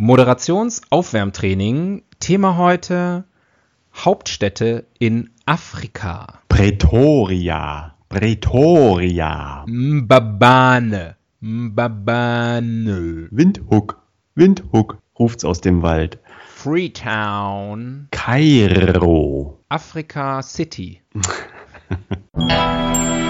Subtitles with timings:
[0.00, 2.02] Moderationsaufwärmtraining.
[2.20, 3.24] Thema heute
[3.94, 6.40] Hauptstädte in Afrika.
[6.48, 7.92] Pretoria.
[8.08, 9.66] Pretoria.
[9.68, 11.16] Mbabane.
[11.42, 13.28] Mbabane.
[13.30, 13.98] Windhoek.
[14.34, 16.18] Windhoek ruft's aus dem Wald.
[16.48, 18.08] Freetown.
[18.10, 19.58] Kairo.
[19.68, 21.02] Afrika City.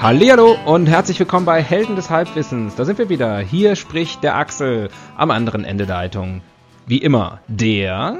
[0.00, 2.74] Hallihallo und herzlich willkommen bei Helden des Halbwissens.
[2.74, 3.38] Da sind wir wieder.
[3.40, 6.40] Hier spricht der Axel am anderen Ende der Leitung.
[6.86, 8.18] Wie immer, der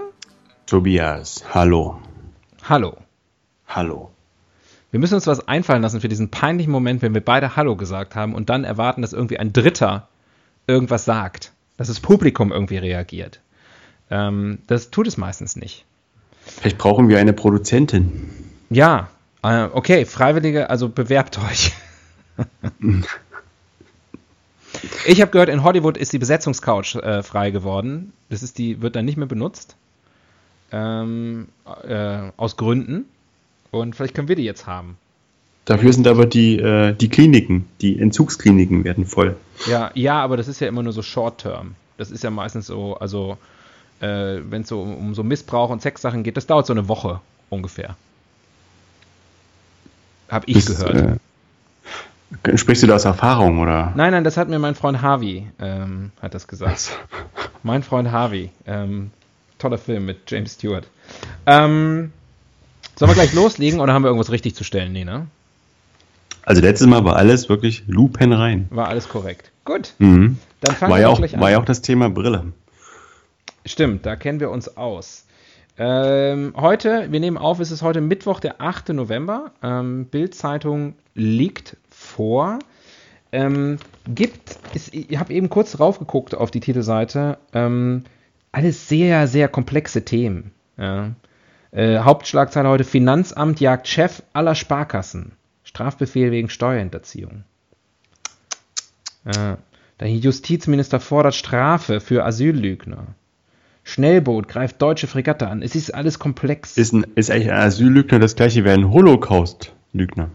[0.67, 1.42] Tobias.
[1.55, 1.98] Hallo.
[2.69, 2.98] Hallo.
[3.67, 4.11] Hallo.
[4.91, 8.14] Wir müssen uns was einfallen lassen für diesen peinlichen Moment, wenn wir beide Hallo gesagt
[8.14, 10.06] haben und dann erwarten, dass irgendwie ein Dritter
[10.67, 11.55] irgendwas sagt.
[11.78, 13.41] Dass das Publikum irgendwie reagiert.
[14.11, 15.86] Ähm, das tut es meistens nicht.
[16.42, 18.28] Vielleicht brauchen wir eine Produzentin.
[18.69, 19.08] Ja,
[19.42, 21.72] äh, okay, Freiwillige, also bewerbt euch.
[25.06, 28.12] ich habe gehört, in Hollywood ist die Besetzungscouch äh, frei geworden.
[28.28, 29.77] Das ist die, wird dann nicht mehr benutzt.
[30.72, 31.48] Ähm,
[31.84, 33.06] äh, aus Gründen.
[33.70, 34.96] Und vielleicht können wir die jetzt haben.
[35.64, 39.36] Dafür sind aber die, äh, die Kliniken, die Entzugskliniken werden voll.
[39.66, 41.74] Ja, ja, aber das ist ja immer nur so Short-Term.
[41.96, 43.36] Das ist ja meistens so, also
[44.00, 46.89] äh, wenn es so um, um so Missbrauch und Sexsachen geht, das dauert so eine
[46.89, 47.20] Woche
[47.51, 47.96] ungefähr.
[50.30, 51.18] Hab ich Das, gehört.
[52.45, 53.92] Äh, sprichst du da aus Erfahrung, oder?
[53.96, 56.92] Nein, nein, das hat mir mein Freund Harvey, ähm, hat das gesagt.
[57.63, 58.51] Mein Freund Harvey.
[58.67, 59.11] Ähm,
[59.58, 60.86] toller Film mit James Stewart.
[61.46, 62.13] Ähm,
[62.96, 64.92] sollen wir gleich loslegen oder haben wir irgendwas richtig zu stellen?
[64.92, 65.27] Nee, ne?
[66.42, 68.67] Also letztes Mal war alles wirklich Lupen rein.
[68.70, 69.51] War alles korrekt.
[69.64, 70.39] Gut, Mhm.
[70.61, 71.40] dann fangen War, wir ja auch, gleich an.
[71.40, 72.52] war ja auch das Thema Brille.
[73.67, 75.24] Stimmt, da kennen wir uns aus.
[75.83, 78.91] Ähm, heute, wir nehmen auf, es ist heute Mittwoch, der 8.
[78.91, 79.52] November.
[79.63, 82.58] Ähm, Bild-Zeitung liegt vor.
[83.33, 87.39] Ähm, gibt, ist, ich habe eben kurz drauf geguckt auf die Titelseite.
[87.55, 88.05] Ähm,
[88.52, 90.51] alles sehr, sehr komplexe Themen.
[90.77, 91.13] Ja.
[91.70, 95.33] Äh, Hauptschlagzeile heute: Finanzamt jagt Chef aller Sparkassen.
[95.64, 97.45] Strafbefehl wegen Steuerhinterziehung.
[99.24, 99.57] Äh,
[99.98, 103.14] der Justizminister fordert Strafe für Asyllügner.
[103.90, 105.62] Schnellboot greift deutsche Fregatte an.
[105.62, 106.77] Es ist alles komplex.
[106.77, 110.30] Ist, ein, ist eigentlich ein Asyllügner das gleiche wie ein Holocaust-Lügner?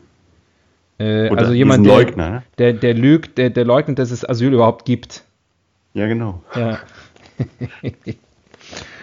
[1.00, 2.44] äh, also jemand, der, Leugner, ne?
[2.58, 5.24] der, der lügt, der, der leugnet, dass es Asyl überhaupt gibt.
[5.94, 6.42] Ja, genau.
[6.56, 6.80] Ja.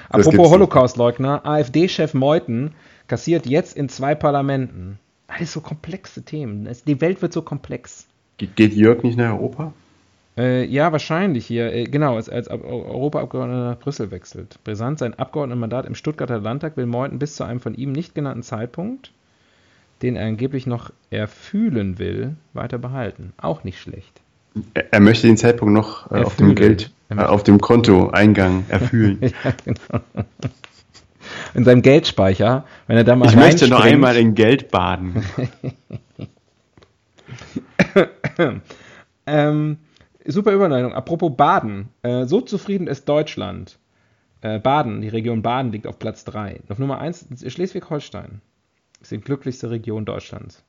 [0.08, 0.50] Apropos.
[0.50, 2.72] Holocaust-Leugner, AfD-Chef Meuthen
[3.08, 4.98] kassiert jetzt in zwei Parlamenten.
[5.26, 6.68] Alles so komplexe Themen.
[6.86, 8.06] Die Welt wird so komplex.
[8.36, 9.72] Ge geht Jörg nicht nach Europa?
[10.36, 11.72] Äh, ja, wahrscheinlich hier.
[11.72, 14.58] Äh, genau, als, als Ab- Europaabgeordneter nach Brüssel wechselt.
[14.64, 18.42] Brisant, sein Abgeordnetenmandat im Stuttgarter Landtag will Meuthen bis zu einem von ihm nicht genannten
[18.42, 19.12] Zeitpunkt,
[20.00, 23.34] den er angeblich noch erfühlen will, weiter behalten.
[23.36, 24.20] Auch nicht schlecht.
[24.74, 26.54] Er, er möchte den Zeitpunkt noch äh, auf dem.
[26.54, 29.18] Geld, äh, auf dem Kontoeingang erfüllen.
[29.20, 30.00] ja, genau.
[31.54, 35.22] In seinem Geldspeicher, wenn er da mal Ich möchte noch einmal in Geld baden.
[39.24, 39.76] Ähm,
[40.26, 40.92] super Überleitung.
[40.92, 41.88] Apropos Baden.
[42.02, 43.78] Äh, so zufrieden ist Deutschland.
[44.40, 46.60] Äh, Baden, die Region Baden liegt auf Platz 3.
[46.68, 48.40] Auf Nummer 1 Schleswig-Holstein.
[49.00, 50.62] Ist die glücklichste Region Deutschlands.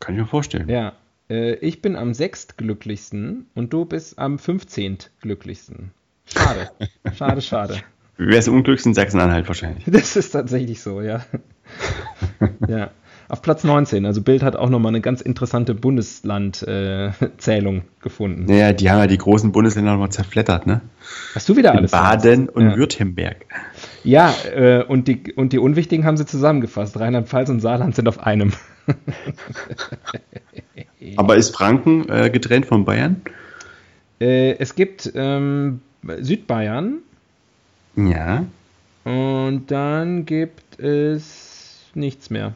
[0.00, 0.68] Kann ich mir vorstellen.
[0.68, 0.92] Ja.
[1.28, 4.98] Äh, ich bin am sechstglücklichsten und du bist am 15.
[5.20, 5.92] glücklichsten.
[6.26, 6.70] Schade.
[7.14, 7.82] Schade, schade.
[8.16, 9.84] Wer ist unglücklich in Sachsen-Anhalt wahrscheinlich?
[9.86, 11.24] Das ist tatsächlich so, ja.
[12.68, 12.90] ja.
[13.28, 14.06] Auf Platz 19.
[14.06, 18.44] Also Bild hat auch nochmal eine ganz interessante Bundesland-Zählung gefunden.
[18.46, 20.80] Naja, die haben ja die großen Bundesländer nochmal zerflettert, ne?
[21.34, 21.90] Hast du wieder In alles?
[21.90, 22.76] Baden und Ja.
[22.76, 23.44] Württemberg.
[24.04, 26.98] Ja, äh, und, die, und die Unwichtigen haben sie zusammengefasst.
[27.00, 28.52] Rheinland-Pfalz und Saarland sind auf einem.
[31.16, 33.22] Aber ist Franken äh, getrennt von Bayern?
[34.20, 35.80] Äh, es gibt ähm,
[36.20, 36.98] Südbayern
[37.96, 38.44] Ja.
[39.04, 42.52] und dann gibt es nichts mehr.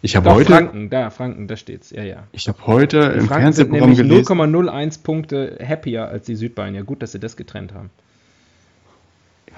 [0.00, 1.90] Ich habe Doch, heute, Franken, da, Franken, da steht's.
[1.90, 2.24] Ja, ja.
[2.30, 4.68] ich habe heute im Franken sind Fernsehprogramm nämlich gelesen.
[4.68, 6.74] 0,01 Punkte happier als die Südbayern.
[6.74, 7.90] Ja, gut, dass sie das getrennt haben.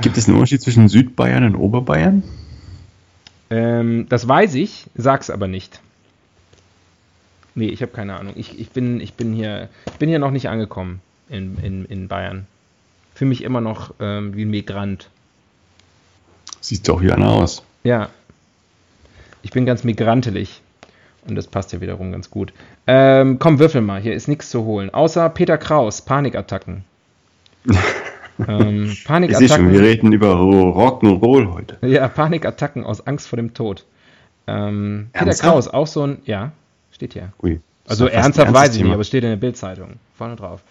[0.00, 2.22] Gibt es einen Unterschied zwischen Südbayern und Oberbayern?
[3.50, 5.80] Ähm, das weiß ich, sag's aber nicht.
[7.54, 8.32] Nee, ich habe keine Ahnung.
[8.36, 12.08] Ich, ich, bin, ich, bin hier, ich bin hier noch nicht angekommen in, in, in
[12.08, 12.46] Bayern.
[13.14, 15.10] Fühle mich immer noch ähm, wie ein Migrant.
[16.60, 17.62] Siehst du auch wie einer aus.
[17.82, 18.08] Ja.
[19.42, 20.62] Ich bin ganz migrantelig.
[21.28, 22.52] Und das passt ja wiederum ganz gut.
[22.86, 24.00] Ähm, komm, würfel mal.
[24.00, 24.90] Hier ist nichts zu holen.
[24.92, 26.84] Außer Peter Kraus, Panikattacken.
[28.48, 29.68] ähm, Ich sehe schon, wir Panikattacken.
[29.76, 31.86] reden über Rock'n'Roll heute.
[31.86, 33.84] Ja, Panikattacken aus Angst vor dem Tod.
[34.46, 35.34] Ähm, Peter?
[35.34, 36.18] Kraus, auch so ein.
[36.24, 36.52] Ja,
[36.90, 37.32] steht hier.
[37.42, 37.60] Ui.
[37.86, 39.94] Also ernsthaft weiß ich nicht, aber es steht in der Bildzeitung.
[40.16, 40.62] Vorne drauf.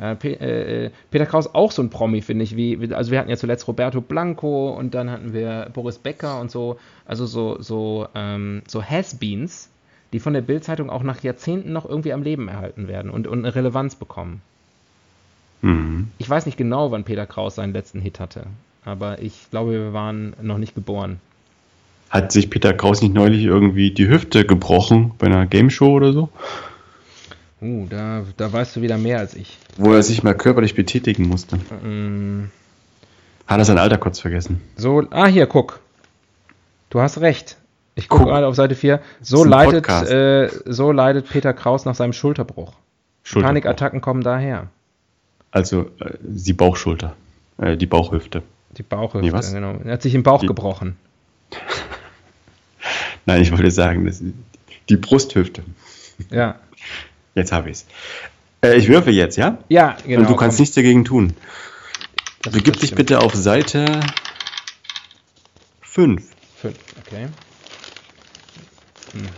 [0.00, 2.56] Äh, äh, äh, Peter Kraus auch so ein Promi, finde ich.
[2.56, 6.40] Wie, wie- also wir hatten ja zuletzt Roberto Blanco und dann hatten wir Boris Becker
[6.40, 6.78] und so.
[7.04, 9.68] Also so, so, ähm, so Has-Beens,
[10.12, 13.40] die von der Bildzeitung auch nach Jahrzehnten noch irgendwie am Leben erhalten werden und, und
[13.40, 14.40] eine Relevanz bekommen.
[15.60, 16.08] Mhm.
[16.18, 18.46] Ich weiß nicht genau, wann Peter Kraus seinen letzten Hit hatte.
[18.84, 21.20] Aber ich glaube, wir waren noch nicht geboren.
[22.10, 26.28] Hat sich Peter Kraus nicht neulich irgendwie die Hüfte gebrochen bei einer Gameshow oder so?
[27.62, 29.56] Uh, da, da weißt du wieder mehr als ich.
[29.76, 31.56] Wo er sich mal körperlich betätigen musste.
[31.56, 32.50] Mm,
[33.46, 34.60] Hat er sein Alter kurz vergessen.
[34.76, 35.78] So, ah, hier, guck.
[36.90, 37.56] Du hast recht.
[37.94, 38.32] Ich gucke Guck.
[38.32, 39.00] gerade auf Seite 4.
[39.20, 42.72] ist So leidet, äh, so leidet Peter Kraus nach seinem Schulterbruch.
[43.22, 43.48] Schulterbruch.
[43.48, 44.68] Panikattacken kommen daher.
[45.50, 47.14] Also äh, die Bauchschulter.
[47.58, 48.42] Äh, die Bauchhüfte.
[48.78, 49.52] Die Bauchhüfte, Nee, was?
[49.52, 49.74] genau.
[49.84, 50.96] Er hat sich im Bauch Die- gebrochen.
[53.26, 54.22] Nein, ich wollte sagen, das
[54.88, 55.62] die Brusthüfte.
[56.30, 56.56] Ja.
[57.34, 57.86] Jetzt habe ich es.
[58.62, 59.58] Äh, ich würfe jetzt, ja?
[59.68, 60.20] Ja, genau.
[60.20, 60.62] Und du kannst komm.
[60.62, 61.34] nichts dagegen tun.
[62.42, 64.00] Das- Begib das dich bitte auf Seite
[65.82, 66.22] 5.
[66.56, 66.76] Fünf,
[67.06, 67.28] okay.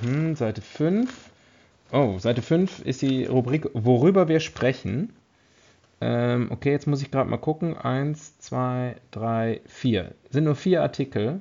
[0.03, 1.11] Mhm, Seite 5.
[1.93, 5.13] Oh, Seite 5 ist die Rubrik, worüber wir sprechen.
[6.01, 7.77] Ähm, okay, jetzt muss ich gerade mal gucken.
[7.77, 10.13] Eins, zwei, drei, vier.
[10.31, 11.41] Sind nur vier Artikel.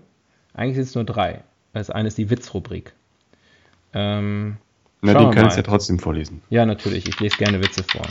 [0.54, 1.44] Eigentlich sind es nur drei.
[1.74, 2.94] Das eine ist die Witzrubrik.
[3.94, 4.58] Ähm,
[5.06, 6.42] Na, wir kannst du ja trotzdem vorlesen.
[6.50, 7.06] ja, natürlich.
[7.10, 8.08] Ich lese gerne Witze vor.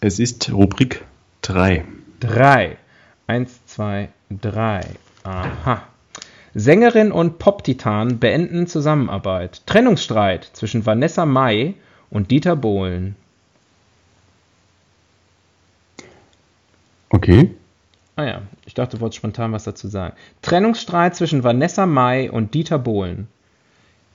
[0.00, 1.04] Es ist Rubrik
[1.42, 1.84] 3.
[2.18, 2.76] Drei.
[3.28, 4.80] Eins, zwei, drei.
[5.22, 5.84] Aha.
[6.54, 9.62] Sängerin und Pop-Titan beenden Zusammenarbeit.
[9.66, 11.74] Trennungsstreit zwischen Vanessa Mai
[12.10, 13.14] und Dieter Bohlen.
[17.10, 17.54] Okay.
[18.16, 20.16] Ah ja, ich dachte, du wolltest spontan was dazu sagen.
[20.42, 23.28] Trennungsstreit zwischen Vanessa Mai und Dieter Bohlen.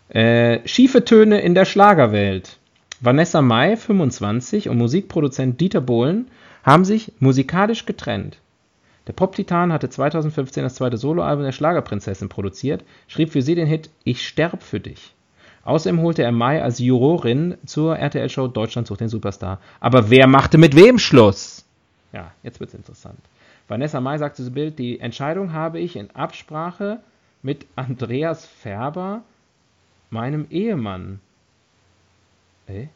[0.10, 2.58] Äh, schiefe Töne in der Schlagerwelt.
[3.00, 6.30] Vanessa Mai, 25, und Musikproduzent Dieter Bohlen
[6.64, 8.38] haben sich musikalisch getrennt.
[9.06, 13.90] Der Pop-Titan hatte 2015 das zweite Soloalbum der Schlagerprinzessin produziert, schrieb für sie den Hit
[14.04, 15.14] Ich sterb für dich.
[15.64, 19.60] Außerdem holte er Mai als Jurorin zur RTL-Show Deutschland sucht den Superstar.
[19.80, 21.66] Aber wer machte mit wem Schluss?
[22.14, 23.20] Ja, jetzt wird's interessant.
[23.68, 27.00] Vanessa Mai sagte zu Bild, die Entscheidung habe ich in Absprache
[27.44, 29.22] mit Andreas Färber,
[30.10, 31.20] meinem Ehemann.
[32.68, 32.88] Äh?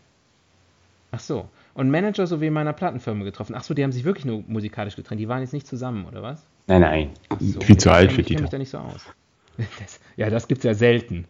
[1.11, 1.47] Ach so.
[1.75, 3.55] Und Manager sowie meiner Plattenfirma getroffen.
[3.55, 5.19] Ach so, die haben sich wirklich nur musikalisch getrennt.
[5.21, 6.43] Die waren jetzt nicht zusammen, oder was?
[6.67, 7.09] Nein, nein.
[7.39, 9.01] So, Viel zu alt für mich- Ich kenne mich da nicht so aus.
[9.57, 11.25] Das, ja, das gibt's ja selten.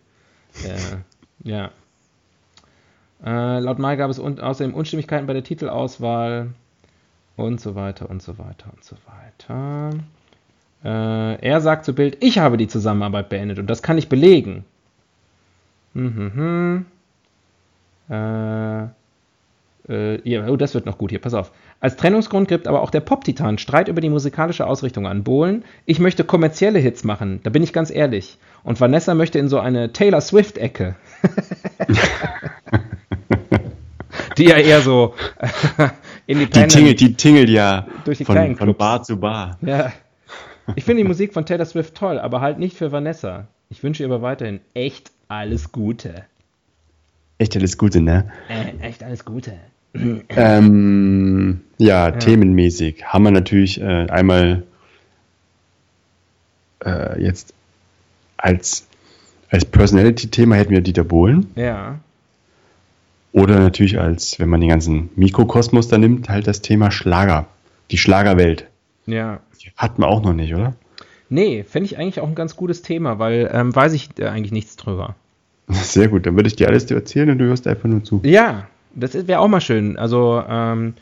[0.63, 0.97] äh,
[1.49, 1.71] ja.
[3.25, 6.53] Äh, laut Mai gab es un außerdem Unstimmigkeiten bei der Titelauswahl
[7.35, 9.89] und so weiter und so weiter und so weiter.
[10.85, 14.63] Äh, er sagt zu Bild, ich habe die Zusammenarbeit beendet und das kann ich belegen.
[15.93, 16.85] Mhm.
[18.09, 18.83] Äh,
[19.89, 21.51] äh, ja, oh, das wird noch gut hier, pass auf.
[21.79, 25.23] Als Trennungsgrund gibt aber auch der Pop-Titan Streit über die musikalische Ausrichtung an.
[25.23, 28.37] Bohlen, ich möchte kommerzielle Hits machen, da bin ich ganz ehrlich.
[28.63, 30.95] Und Vanessa möchte in so eine Taylor Swift-Ecke.
[34.37, 35.13] die ja eher so
[36.27, 36.71] Die independent.
[36.71, 38.77] tingelt, die tingelt ja Durch die von, kleinen von Clubs.
[38.77, 39.57] Bar zu Bar.
[39.61, 39.91] Ja.
[40.75, 43.47] Ich finde die Musik von Taylor Swift toll, aber halt nicht für Vanessa.
[43.69, 46.25] Ich wünsche ihr aber weiterhin echt alles Gute.
[47.37, 48.31] Echt alles Gute, ne?
[48.49, 49.53] Äh, echt alles Gute.
[49.93, 54.63] Ähm, ja, themenmäßig haben wir natürlich äh, einmal
[56.85, 57.53] äh, jetzt
[58.37, 58.87] als,
[59.49, 61.47] als Personality-Thema hätten wir Dieter Bohlen.
[61.55, 61.99] Ja.
[63.31, 67.47] Oder natürlich als, wenn man den ganzen Mikrokosmos da nimmt, halt das Thema Schlager.
[67.89, 68.67] Die Schlagerwelt.
[69.05, 69.39] Ja.
[69.75, 70.75] Hat man auch noch nicht, oder?
[71.33, 74.51] Nee, fände ich eigentlich auch ein ganz gutes Thema, weil ähm, weiß ich äh, eigentlich
[74.51, 75.15] nichts drüber.
[75.67, 78.21] Sehr gut, dann würde ich dir alles erzählen und du hörst einfach nur zu.
[78.23, 79.97] Ja, das wäre auch mal schön.
[79.97, 80.93] Also ähm,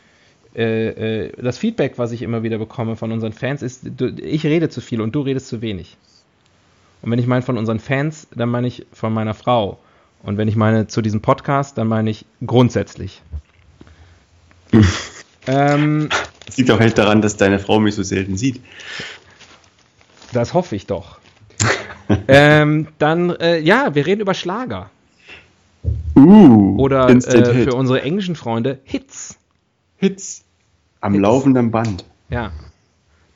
[0.56, 4.44] äh, äh, das Feedback, was ich immer wieder bekomme von unseren Fans, ist, du, ich
[4.44, 5.98] rede zu viel und du redest zu wenig.
[7.02, 9.80] Und wenn ich meine von unseren Fans, dann meine ich von meiner Frau.
[10.22, 13.20] Und wenn ich meine zu diesem Podcast, dann meine ich grundsätzlich.
[15.46, 16.08] ähm,
[16.46, 18.62] das liegt auch echt daran, dass deine Frau mich so selten sieht.
[20.32, 21.18] Das hoffe ich doch.
[22.28, 24.90] ähm, dann, äh, ja, wir reden über Schlager.
[26.14, 29.38] Uh, Oder äh, für unsere englischen Freunde Hits.
[29.96, 30.44] Hits.
[31.00, 31.22] Am Hits.
[31.22, 32.04] laufenden Band.
[32.28, 32.52] Ja.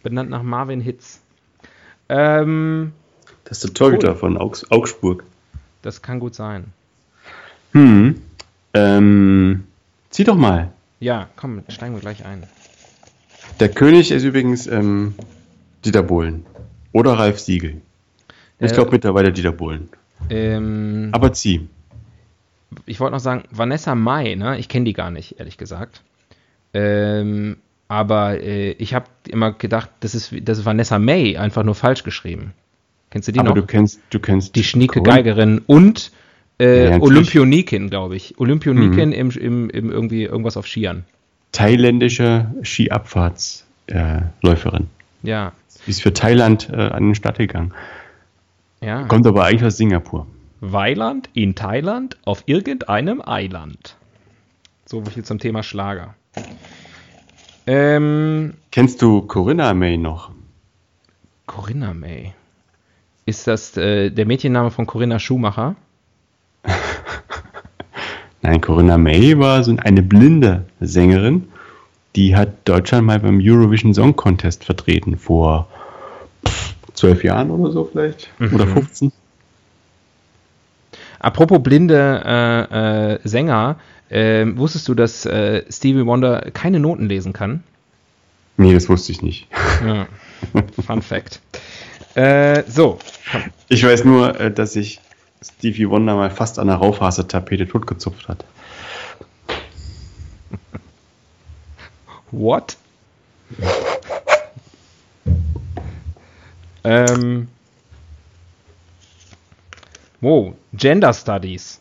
[0.02, 1.20] Benannt nach Marvin Hits.
[2.08, 2.92] Ähm,
[3.44, 4.16] das ist der Torhüter cool.
[4.16, 5.24] von Augs Augsburg.
[5.82, 6.66] Das kann gut sein.
[7.72, 8.20] Hm.
[8.74, 9.64] Ähm,
[10.10, 10.72] zieh doch mal.
[11.00, 12.44] Ja, komm, steigen wir gleich ein.
[13.60, 15.14] Der König ist übrigens ähm,
[15.84, 16.44] Dieter Bohlen.
[16.96, 17.82] Oder Ralf Siegel.
[18.58, 19.90] Ich äh, glaube mittlerweile Dieter Bohlen.
[20.30, 21.68] Ähm, Aber zieh.
[22.86, 24.58] Ich wollte noch sagen, Vanessa Mai, ne?
[24.58, 26.00] Ich kenne die gar nicht, ehrlich gesagt.
[26.72, 31.74] Ähm, aber äh, ich habe immer gedacht, das ist, das ist Vanessa May, einfach nur
[31.74, 32.54] falsch geschrieben.
[33.10, 33.56] Kennst du die aber noch?
[33.56, 36.12] du kennst, du kennst die schnieke Geigerin und
[36.58, 38.40] äh, Olympionikin, glaube ich.
[38.40, 39.14] Olympionikin mhm.
[39.14, 41.04] im, im, im irgendwie irgendwas auf Skiern.
[41.52, 44.86] Thailändische Skiabfahrtsläuferin.
[45.24, 45.52] Äh, ja.
[45.84, 47.72] Sie ist für Thailand äh, an den Start gegangen.
[48.80, 49.04] Ja.
[49.04, 50.26] Kommt aber eigentlich aus Singapur.
[50.60, 53.96] Weiland in Thailand auf irgendeinem Eiland.
[54.84, 56.14] So viel zum Thema Schlager.
[57.66, 60.30] Ähm, Kennst du Corinna May noch?
[61.46, 62.32] Corinna May.
[63.24, 65.74] Ist das äh, der Mädchenname von Corinna Schumacher?
[68.42, 71.48] Nein, Corinna May war so eine blinde Sängerin.
[72.16, 75.68] Die hat Deutschland mal beim Eurovision Song Contest vertreten vor
[76.94, 78.30] zwölf Jahren oder so vielleicht.
[78.38, 78.54] Mhm.
[78.54, 79.12] Oder 15.
[81.18, 83.76] Apropos blinde äh, äh, Sänger,
[84.08, 87.62] äh, wusstest du, dass äh, Stevie Wonder keine Noten lesen kann?
[88.56, 89.48] Nee, das wusste ich nicht.
[89.84, 90.06] Ja.
[90.86, 91.40] Fun Fact.
[92.14, 92.98] Äh, so.
[93.68, 95.00] Ich weiß nur, äh, dass sich
[95.42, 98.44] Stevie Wonder mal fast an der Raufasertapete totgezupft hat.
[102.30, 102.76] What?
[106.84, 107.48] ähm.
[110.20, 111.80] Wow, Gender Studies.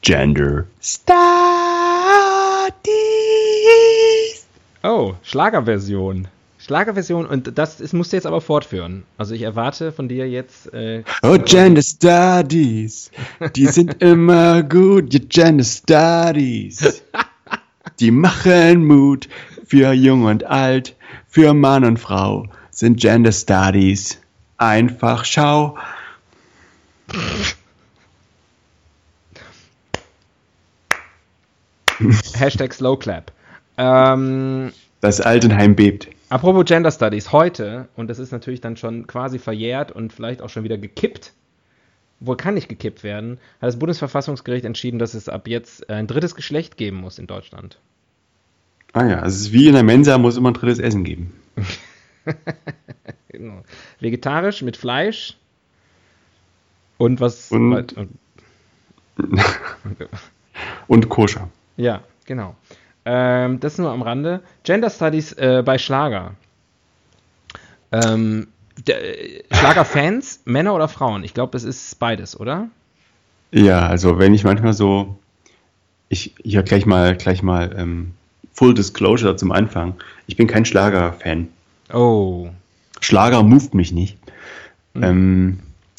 [0.00, 1.14] Gender Studies.
[4.82, 6.28] Oh, Schlagerversion.
[6.58, 9.02] Schlagerversion und das, das musst du jetzt aber fortführen.
[9.18, 10.72] Also ich erwarte von dir jetzt.
[10.72, 13.10] Äh, oh, Gender Studies.
[13.56, 17.02] Die sind immer gut, die Gender Studies.
[18.00, 19.28] Die machen Mut
[19.66, 20.96] für Jung und Alt,
[21.28, 24.20] für Mann und Frau sind Gender Studies.
[24.56, 25.78] Einfach schau.
[32.34, 33.30] Hashtag Slowclap.
[33.76, 36.08] Ähm, das Altenheim bebt.
[36.28, 40.48] Apropos Gender Studies, heute, und das ist natürlich dann schon quasi verjährt und vielleicht auch
[40.48, 41.32] schon wieder gekippt,
[42.20, 46.34] wohl kann nicht gekippt werden, hat das Bundesverfassungsgericht entschieden, dass es ab jetzt ein drittes
[46.34, 47.78] Geschlecht geben muss in Deutschland.
[48.92, 51.32] Ah ja, also es ist wie in der Mensa, muss immer ein drittes Essen geben.
[53.28, 53.62] genau.
[53.98, 55.36] Vegetarisch mit Fleisch
[56.96, 57.50] und was.
[57.50, 58.08] Und, und,
[60.86, 61.48] und koscher.
[61.76, 62.54] Ja, genau.
[63.04, 64.42] Ähm, das nur am Rande.
[64.62, 66.34] Gender Studies äh, bei Schlager.
[67.92, 68.48] Ähm,
[69.50, 71.24] Schlagerfans, Männer oder Frauen?
[71.24, 72.68] Ich glaube, das ist beides, oder?
[73.52, 75.16] Ja, also wenn ich manchmal so,
[76.08, 78.12] ich ja gleich mal, gleich mal ähm,
[78.52, 79.94] Full Disclosure zum Anfang.
[80.26, 81.48] Ich bin kein Schlager-Fan.
[81.92, 82.48] Oh.
[83.00, 84.16] Schlager moved mich nicht.
[84.94, 85.02] Mhm.
[85.02, 85.58] Ähm,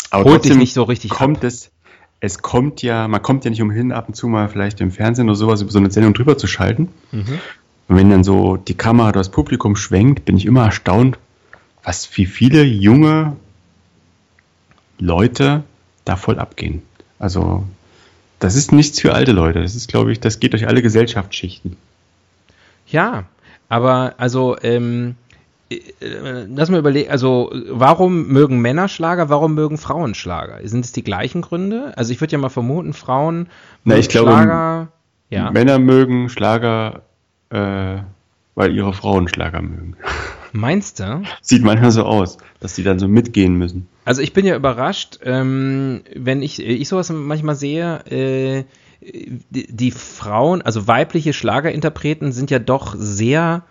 [0.10, 1.44] aber Holt dich nicht so richtig kommt ab.
[1.44, 1.72] es
[2.22, 5.28] es kommt ja, man kommt ja nicht umhin, ab und zu mal vielleicht im Fernsehen
[5.28, 6.90] oder sowas über so eine Sendung drüber zu schalten.
[7.12, 7.40] Mhm.
[7.88, 11.20] Und wenn dann so die Kamera das Publikum schwenkt, bin ich immer erstaunt,
[11.86, 13.36] was wie viele junge
[14.98, 15.64] Leute
[16.04, 16.82] da voll abgehen.
[17.20, 17.64] Also,
[18.40, 19.62] das ist nichts für alte Leute.
[19.62, 21.78] Das ist, glaube ich, das geht durch alle Gesellschaftsschichten.
[22.88, 23.26] Ja,
[23.70, 25.16] aber also, ähm,
[25.70, 25.78] äh,
[26.48, 30.60] lass mal überlegen, also warum mögen Männer Schlager, warum mögen Frauen Schlager?
[30.68, 31.94] Sind es die gleichen Gründe?
[31.96, 33.48] Also ich würde ja mal vermuten, Frauen
[33.84, 34.88] mögen ich glaube, Schlager.
[35.30, 35.52] Ja.
[35.52, 37.02] Männer mögen Schlager,
[37.50, 37.98] äh,
[38.54, 39.98] weil ihre Frauen Schlager mögen.
[40.56, 41.22] Meinst du?
[41.42, 43.90] Sieht manchmal so aus, dass die dann so mitgehen müssen.
[44.06, 48.64] Also ich bin ja überrascht, ähm, wenn ich, ich sowas manchmal sehe, äh,
[49.02, 53.64] die, die Frauen, also weibliche Schlagerinterpreten sind ja doch sehr,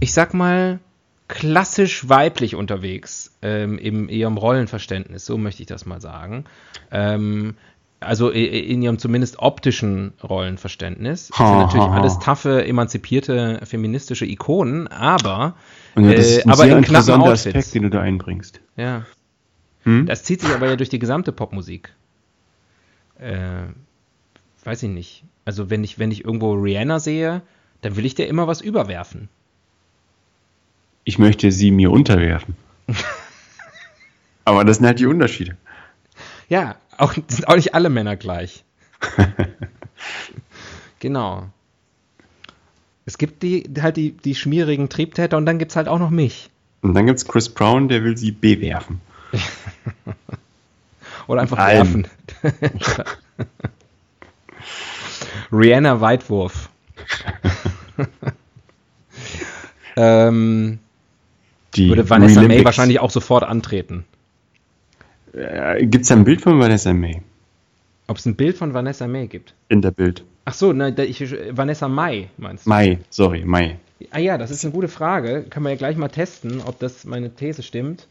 [0.00, 0.80] ich sag mal,
[1.28, 6.44] klassisch weiblich unterwegs ähm, in ihrem Rollenverständnis, so möchte ich das mal sagen.
[6.90, 7.54] Ähm,
[8.00, 11.28] also in ihrem zumindest optischen Rollenverständnis.
[11.28, 15.54] Das sind natürlich alles taffe, emanzipierte, feministische Ikonen, aber,
[15.96, 18.60] ja, das ist äh, ein aber sehr in interessanter Aspekt, den du da einbringst.
[18.76, 19.04] Ja.
[19.84, 20.06] Hm?
[20.06, 21.92] Das zieht sich aber ja durch die gesamte Popmusik.
[23.18, 23.68] Äh,
[24.64, 25.24] weiß ich nicht.
[25.44, 27.42] Also wenn ich, wenn ich irgendwo Rihanna sehe,
[27.82, 29.28] dann will ich dir immer was überwerfen.
[31.04, 32.56] Ich möchte sie mir unterwerfen.
[34.44, 35.56] Aber das sind halt die Unterschiede.
[36.48, 38.64] Ja, auch, sind auch nicht alle Männer gleich.
[40.98, 41.48] genau.
[43.06, 46.10] Es gibt die, halt die, die schmierigen Triebtäter und dann gibt es halt auch noch
[46.10, 46.50] mich.
[46.82, 49.00] Und dann gibt es Chris Brown, der will sie bewerfen.
[51.26, 52.06] Oder einfach werfen.
[55.52, 56.70] Rihanna Weitwurf.
[59.96, 60.78] ähm,
[61.74, 64.04] Die würde Vanessa May wahrscheinlich auch sofort antreten.
[65.32, 67.22] Äh, Gibt es ein Bild von Vanessa May
[68.08, 69.54] Ob es ein Bild von Vanessa May gibt?
[69.68, 70.24] in der Bild?
[70.44, 71.20] Ach so, ne, da- ich,
[71.56, 72.70] Vanessa Mai meinst du?
[72.70, 73.78] Mai, sorry, Mai.
[74.10, 75.44] Ah ja, das ist eine gute Frage.
[75.48, 78.06] Können wir ja gleich mal testen, ob das meine These stimmt.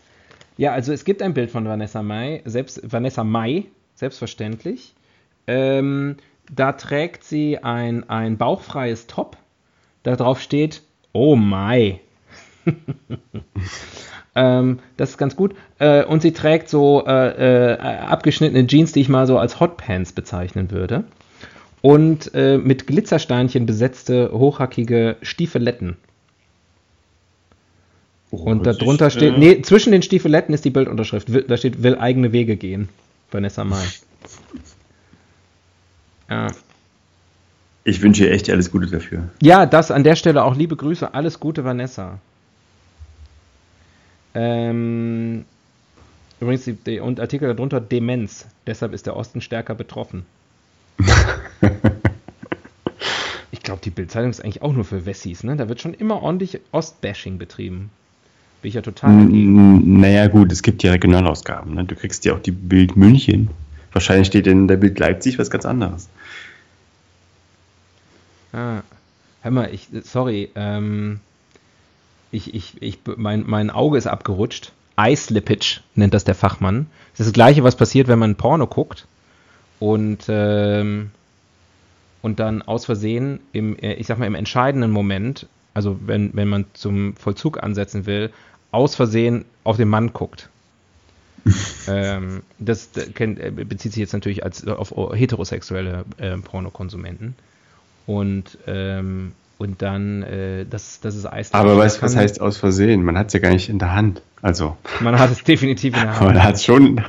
[0.57, 4.93] Ja, also es gibt ein Bild von Vanessa Mai, selbst Vanessa Mai, selbstverständlich.
[5.47, 6.17] Ähm,
[6.51, 9.35] da trägt sie ein, ein bauchfreies Top.
[10.03, 11.99] Da drauf steht, oh Mai.
[14.39, 15.53] ähm, das ist ganz gut.
[15.79, 20.13] Äh, und sie trägt so äh, äh, abgeschnittene Jeans, die ich mal so als Hotpants
[20.13, 21.03] bezeichnen würde.
[21.81, 25.97] Und äh, mit Glitzersteinchen besetzte, hochhackige Stiefeletten.
[28.31, 31.33] Und hört sich, darunter steht, äh, nee, zwischen den Stiefeletten ist die Bildunterschrift.
[31.33, 32.89] Will- Da steht, will eigene Wege gehen.
[33.31, 33.83] Vanessa Mai.
[36.29, 36.47] Ja.
[37.83, 39.29] Ich wünsche ihr echt alles Gute dafür.
[39.41, 41.13] Ja, das an der Stelle auch liebe Grüße.
[41.13, 42.19] Alles Gute, Vanessa.
[44.33, 45.45] Ähm,
[46.39, 48.45] übrigens, die, die, und Artikel darunter Demenz.
[48.67, 50.25] Deshalb ist der Osten stärker betroffen.
[53.51, 55.43] ich glaube, die Bildzeitung ist eigentlich auch nur für Wessis.
[55.43, 55.55] Ne?
[55.55, 57.89] Da wird schon immer ordentlich Ostbashing betrieben.
[58.61, 59.99] Bin ich ja total dagegen.
[60.01, 61.73] Naja, gut, es gibt ja Regionalausgaben.
[61.73, 61.85] Ne?
[61.85, 63.49] Du kriegst ja auch die Bild München.
[63.93, 66.09] Wahrscheinlich steht in der Bild Leipzig was ganz anderes.
[68.51, 68.81] Ah,
[69.41, 71.19] hör mal, ich, sorry, ähm,
[72.31, 74.71] ich, ich, ich, mein, mein Auge ist abgerutscht.
[74.97, 76.87] Eye Slippage nennt das der Fachmann.
[77.13, 79.07] Das ist das Gleiche, was passiert, wenn man Porno guckt
[79.79, 81.11] und, ähm,
[82.21, 86.49] und dann aus Versehen im, äh, ich sag mal, im entscheidenden Moment, also wenn, wenn
[86.49, 88.31] man zum Vollzug ansetzen will,
[88.71, 90.49] aus Versehen auf den Mann guckt.
[91.87, 97.35] ähm, das äh, äh, bezieht sich jetzt natürlich als, auf heterosexuelle äh, Pornokonsumenten.
[98.05, 101.53] Und, ähm, und dann, äh, das, das ist Eis.
[101.53, 103.03] Aber weißt du, was heißt aus Versehen?
[103.03, 104.23] Man hat es ja gar nicht in der Hand.
[104.41, 106.33] Also, Man hat es definitiv in der Hand.
[106.33, 107.03] man hat es schon.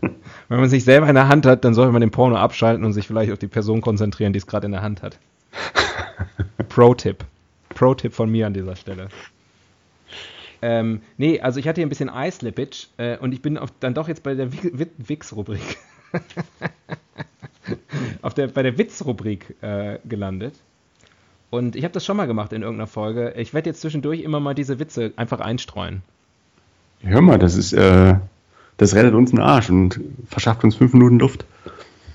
[0.48, 2.92] Wenn man sich selber in der Hand hat, dann sollte man den Porno abschalten und
[2.92, 5.18] sich vielleicht auf die Person konzentrieren, die es gerade in der Hand hat.
[6.68, 7.24] Pro-Tipp.
[7.70, 9.08] Pro-Tipp von mir an dieser Stelle.
[10.60, 13.94] Ähm, nee, also ich hatte hier ein bisschen Eye-Slippage äh, und ich bin auf, dann
[13.94, 15.78] doch jetzt bei der Wi- Wi- Wix-Rubrik.
[18.22, 20.54] auf der, bei der Witz-Rubrik äh, gelandet.
[21.54, 23.32] Und ich habe das schon mal gemacht in irgendeiner Folge.
[23.36, 26.02] Ich werde jetzt zwischendurch immer mal diese Witze einfach einstreuen.
[27.02, 28.16] Hör mal, das ist, äh,
[28.76, 31.44] das rettet uns den Arsch und verschafft uns fünf Minuten Luft.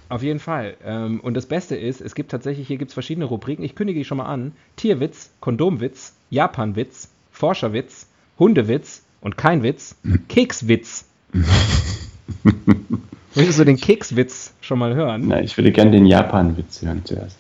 [0.09, 0.75] Auf jeden Fall.
[0.83, 3.63] Ähm, und das Beste ist, es gibt tatsächlich, hier gibt es verschiedene Rubriken.
[3.63, 4.51] Ich kündige die schon mal an.
[4.75, 8.07] Tierwitz, Kondomwitz, Japanwitz, Forscherwitz,
[8.39, 9.95] Hundewitz und kein Witz,
[10.27, 11.05] Kekswitz.
[13.35, 15.27] Möchtest du den Kekswitz schon mal hören?
[15.27, 17.37] Na, ich würde gerne den Japan-Witz hören zuerst.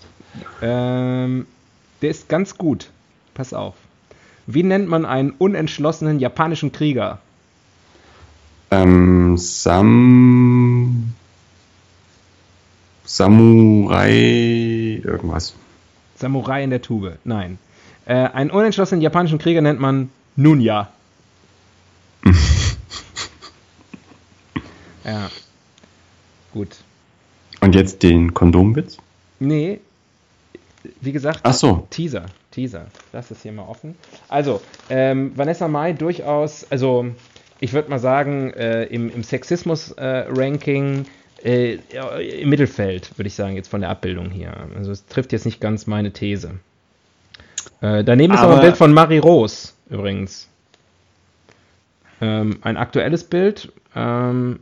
[0.61, 1.45] Ähm,
[2.01, 2.89] der ist ganz gut.
[3.33, 3.75] Pass auf.
[4.47, 7.19] Wie nennt man einen unentschlossenen japanischen Krieger?
[8.71, 11.13] Ähm, Sam.
[13.05, 15.01] Samurai.
[15.03, 15.53] Irgendwas.
[16.15, 17.17] Samurai in der Tube.
[17.23, 17.57] Nein.
[18.05, 20.89] Äh, einen unentschlossenen japanischen Krieger nennt man Nunja.
[25.05, 25.29] ja.
[26.53, 26.77] Gut.
[27.61, 28.97] Und jetzt den Kondomwitz?
[29.39, 29.79] Nee,
[31.01, 31.87] wie gesagt, Ach so.
[31.89, 32.87] Teaser, Teaser.
[33.13, 33.95] Lass es hier mal offen.
[34.27, 37.07] Also, ähm, Vanessa Mai durchaus, also
[37.59, 41.05] ich würde mal sagen, äh, im, im Sexismus-Ranking
[41.43, 44.53] äh, ja, im Mittelfeld, würde ich sagen, jetzt von der Abbildung hier.
[44.75, 46.51] Also es trifft jetzt nicht ganz meine These.
[47.81, 50.47] Äh, daneben ist aber ein Aber- Bild von Marie Rose übrigens.
[52.21, 53.71] Ähm, ein aktuelles Bild.
[53.95, 54.59] Ähm,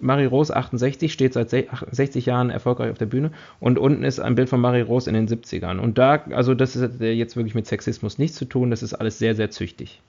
[0.00, 4.20] Marie Rose 68 steht seit se- 60 Jahren erfolgreich auf der Bühne und unten ist
[4.20, 5.78] ein Bild von Marie Rose in den 70ern.
[5.78, 9.18] Und da, also das hat jetzt wirklich mit Sexismus nichts zu tun, das ist alles
[9.18, 10.00] sehr, sehr züchtig.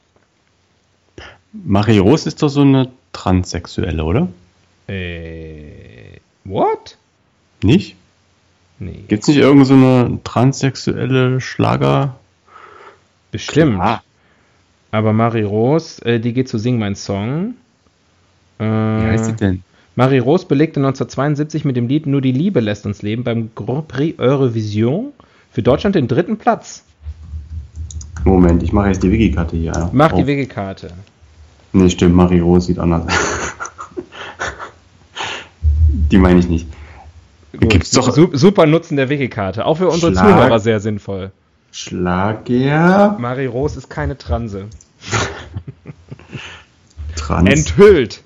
[1.51, 4.27] Marie Rose ist doch so eine Transsexuelle, oder?
[4.87, 6.97] Äh, what?
[7.63, 7.95] Nicht?
[8.79, 12.15] Nee, Gibt es nicht irgend so eine transsexuelle Schlager?
[13.31, 13.75] bestimmt.
[13.75, 14.03] Klar.
[14.91, 17.53] Aber Marie Rose, äh, die geht zu Sing Mein Song.
[18.59, 19.63] Äh, Wie heißt sie denn?
[19.95, 23.87] Marie Rose belegte 1972 mit dem Lied Nur die Liebe lässt uns leben beim Grand
[23.87, 25.07] Prix Eurovision
[25.51, 26.83] für Deutschland den dritten Platz.
[28.23, 29.75] Moment, ich mache jetzt die Wiki-Karte hier.
[29.75, 29.93] auf.
[29.93, 30.89] Mach die Wegekarte.
[31.73, 33.05] Nee, stimmt, Marie Rose sieht anders.
[35.87, 36.67] die meine ich nicht.
[37.53, 39.65] Gibt's doch Su- super Nutzen der Wegekarte.
[39.65, 41.31] Auch für unsere Schlag- Zuhörer sehr sinnvoll.
[41.71, 44.65] Schlager Marie Rose ist keine Transe.
[47.15, 47.57] transsexuell.
[47.57, 48.21] Enthüllt.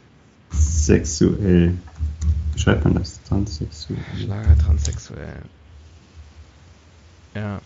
[0.53, 3.21] Wie schreibt man das?
[3.23, 3.99] Transsexuell.
[4.17, 5.41] Schlager transsexuell.
[7.35, 7.61] Ja.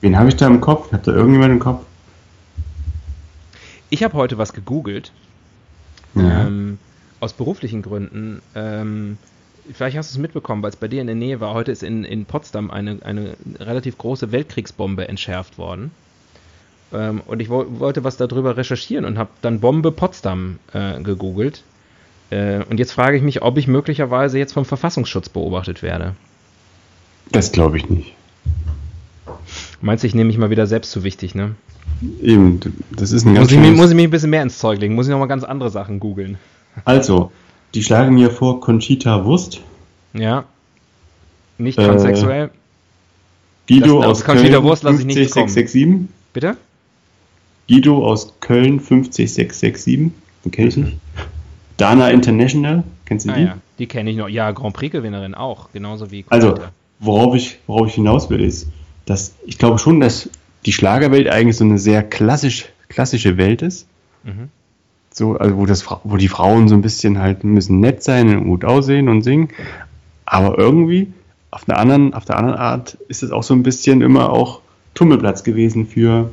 [0.00, 0.92] Wen habe ich da im Kopf?
[0.92, 1.84] Hat da irgendjemand im Kopf?
[3.90, 5.12] Ich habe heute was gegoogelt.
[6.14, 6.46] Ja.
[6.46, 6.78] Ähm,
[7.20, 8.40] aus beruflichen Gründen.
[8.54, 9.18] Ähm,
[9.72, 11.54] vielleicht hast du es mitbekommen, weil es bei dir in der Nähe war.
[11.54, 15.92] Heute ist in, in Potsdam eine, eine relativ große Weltkriegsbombe entschärft worden.
[16.92, 21.62] Ähm, und ich wo wollte was darüber recherchieren und habe dann Bombe Potsdam äh, gegoogelt.
[22.32, 26.14] Äh, und jetzt frage ich mich, ob ich möglicherweise jetzt vom Verfassungsschutz beobachtet werde.
[27.30, 28.14] Das glaube ich nicht.
[29.80, 31.54] Meinst du, ich nehme mich mal wieder selbst zu wichtig, ne?
[32.22, 34.58] Eben, das ist ein ganz Muss ich, schönes- muss ich mich ein bisschen mehr ins
[34.58, 34.94] Zeug legen?
[34.94, 36.38] Muss ich nochmal ganz andere Sachen googeln?
[36.84, 37.32] Also,
[37.74, 39.60] die schlagen mir vor Conchita Wurst,
[40.14, 40.44] Ja.
[41.58, 42.50] Nicht Äh, transsexuell.
[43.68, 45.48] Guido Das- aus Conchita Köln Wurst lasse ich nicht kommen.
[45.48, 46.56] 50667, Bitte?
[47.68, 50.12] Guido aus Köln 50667,
[50.44, 50.96] den kenne ich nicht.
[51.76, 53.42] Dana International, kennst du Ah die?
[53.42, 54.28] ja, die kenne ich noch.
[54.28, 56.72] Ja, Grand Prix-Gewinnerin auch, genauso wie Also, Conchita.
[57.00, 58.68] worauf ich, worauf ich hinaus will, ist,
[59.06, 60.28] dass ich glaube schon, dass
[60.66, 63.86] die Schlagerwelt eigentlich so eine sehr klassisch, klassische Welt ist.
[64.24, 64.48] Mhm.
[65.12, 68.44] So, also wo, das, wo die Frauen so ein bisschen halt müssen nett sein und
[68.44, 69.48] gut aussehen und singen.
[70.24, 71.12] Aber irgendwie,
[71.50, 74.60] auf einer anderen, auf der anderen Art, ist es auch so ein bisschen immer auch
[74.94, 76.30] Tummelplatz gewesen für,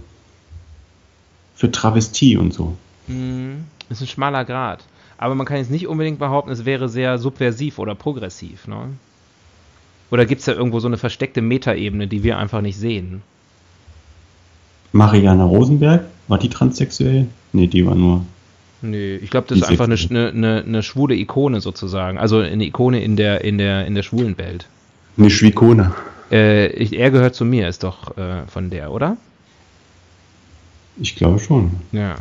[1.56, 2.78] für Travestie und so.
[3.08, 3.66] Mhm.
[3.90, 4.84] Ist ein schmaler Grad.
[5.22, 8.88] Aber man kann jetzt nicht unbedingt behaupten, es wäre sehr subversiv oder progressiv, ne?
[10.12, 13.22] Oder gibt es da irgendwo so eine versteckte Metaebene, die wir einfach nicht sehen?
[14.94, 17.28] Mariana Rosenberg, war die transsexuell?
[17.52, 18.26] Nee, die war nur.
[18.82, 22.18] Nee, ich glaube, das ist einfach eine, eine, eine, eine schwule Ikone sozusagen.
[22.18, 24.68] Also eine Ikone in der, in der, in der schwulen Welt.
[25.18, 25.94] Eine Schwikone.
[26.32, 29.18] Äh, ich, er gehört zu mir, ist doch äh, von der, oder?
[30.98, 31.72] Ich glaube schon.
[31.92, 32.16] Ja.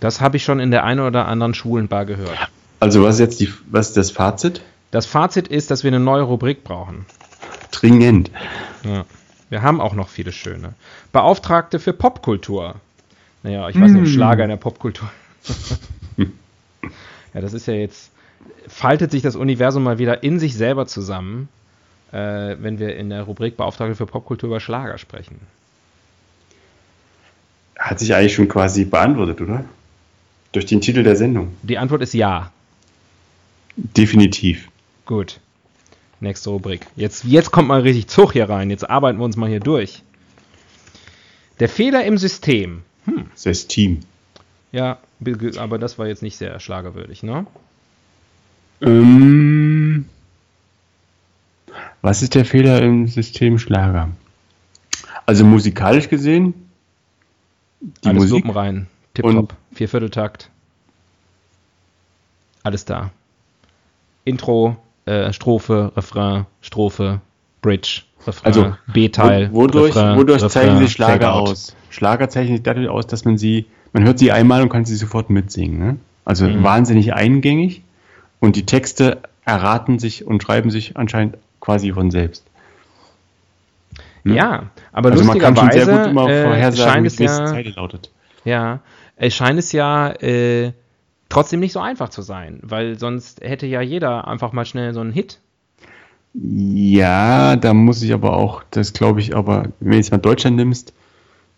[0.00, 2.50] Das habe ich schon in der einen oder anderen schwulen Bar gehört.
[2.80, 4.62] Also was ist jetzt die, was ist das Fazit?
[4.90, 7.06] Das Fazit ist, dass wir eine neue Rubrik brauchen.
[7.70, 8.30] Dringend.
[8.82, 9.04] Ja.
[9.50, 10.74] Wir haben auch noch viele schöne.
[11.12, 12.76] Beauftragte für Popkultur.
[13.42, 14.12] Naja, ich weiß nicht, Hm.
[14.12, 15.10] Schlager in der Popkultur.
[16.16, 18.10] ja, das ist ja jetzt,
[18.68, 21.48] faltet sich das Universum mal wieder in sich selber zusammen,
[22.12, 25.40] äh, wenn wir in der Rubrik Beauftragte für Popkultur über Schlager sprechen.
[27.78, 29.64] Hat sich eigentlich schon quasi beantwortet, oder?
[30.52, 31.54] Durch den Titel der Sendung.
[31.62, 32.50] Die Antwort ist ja.
[33.76, 34.68] Definitiv.
[35.06, 35.40] Gut.
[36.20, 36.86] Nächste Rubrik.
[36.96, 38.68] Jetzt, jetzt kommt mal richtig Zug hier rein.
[38.68, 40.02] Jetzt arbeiten wir uns mal hier durch.
[41.60, 42.82] Der Fehler im System.
[43.34, 44.00] System.
[44.72, 47.46] Ja, be- aber das war jetzt nicht sehr schlagerwürdig, ne?
[48.82, 50.04] Ähm,
[52.02, 54.10] was ist der Fehler im System Schlager?
[55.26, 56.54] Also musikalisch gesehen,
[58.04, 58.44] die Alles Musik.
[58.54, 58.86] Rein.
[59.14, 59.54] Tipptopp.
[59.72, 60.50] Viervierteltakt.
[62.62, 63.10] Alles da.
[64.24, 67.20] Intro, äh, Strophe, Refrain, Strophe,
[67.62, 69.48] Bridge, Refrain, Also, B-Teil.
[69.52, 71.74] Wo- Wodurch, Refrain, wodurch Refrain, zeichnen sich Schlager aus?
[71.88, 74.94] Schlager zeichnen sich dadurch aus, dass man sie, man hört sie einmal und kann sie
[74.96, 75.78] sofort mitsingen.
[75.78, 75.96] Ne?
[76.24, 76.62] Also Mhm.
[76.62, 77.82] wahnsinnig eingängig
[78.40, 82.44] und die Texte erraten sich und schreiben sich anscheinend quasi von selbst.
[84.22, 84.36] Ne?
[84.36, 87.22] Ja, aber also man kann schon lustigerweise sehr gut immer äh, vorhersagen, wie es die
[87.22, 88.10] nächste ja, Zeile lautet.
[88.44, 88.80] Ja,
[89.16, 90.72] es scheint es ja äh,
[91.28, 95.00] trotzdem nicht so einfach zu sein, weil sonst hätte ja jeder einfach mal schnell so
[95.00, 95.40] einen Hit.
[96.32, 100.56] Ja, da muss ich aber auch, das glaube ich, aber wenn du jetzt mal Deutschland
[100.56, 100.92] nimmst,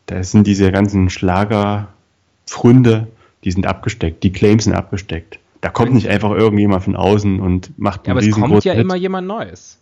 [0.06, 3.08] da sind diese ganzen Schlagerfründe,
[3.44, 5.38] die sind abgesteckt, die Claims sind abgesteckt.
[5.60, 8.72] Da kommt nicht einfach irgendjemand von außen und macht Ja, einen aber es kommt ja
[8.72, 8.80] Hit.
[8.82, 9.78] immer jemand Neues.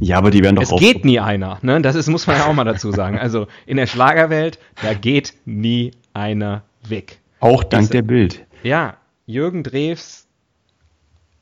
[0.00, 1.80] Ja, aber die werden doch Es geht nie einer, ne?
[1.80, 3.18] Das ist, muss man ja auch mal dazu sagen.
[3.18, 7.20] Also in der Schlagerwelt, da geht nie einer weg.
[7.40, 8.44] auch dank Ist- der Bild.
[8.62, 10.26] Ja, Jürgen Drews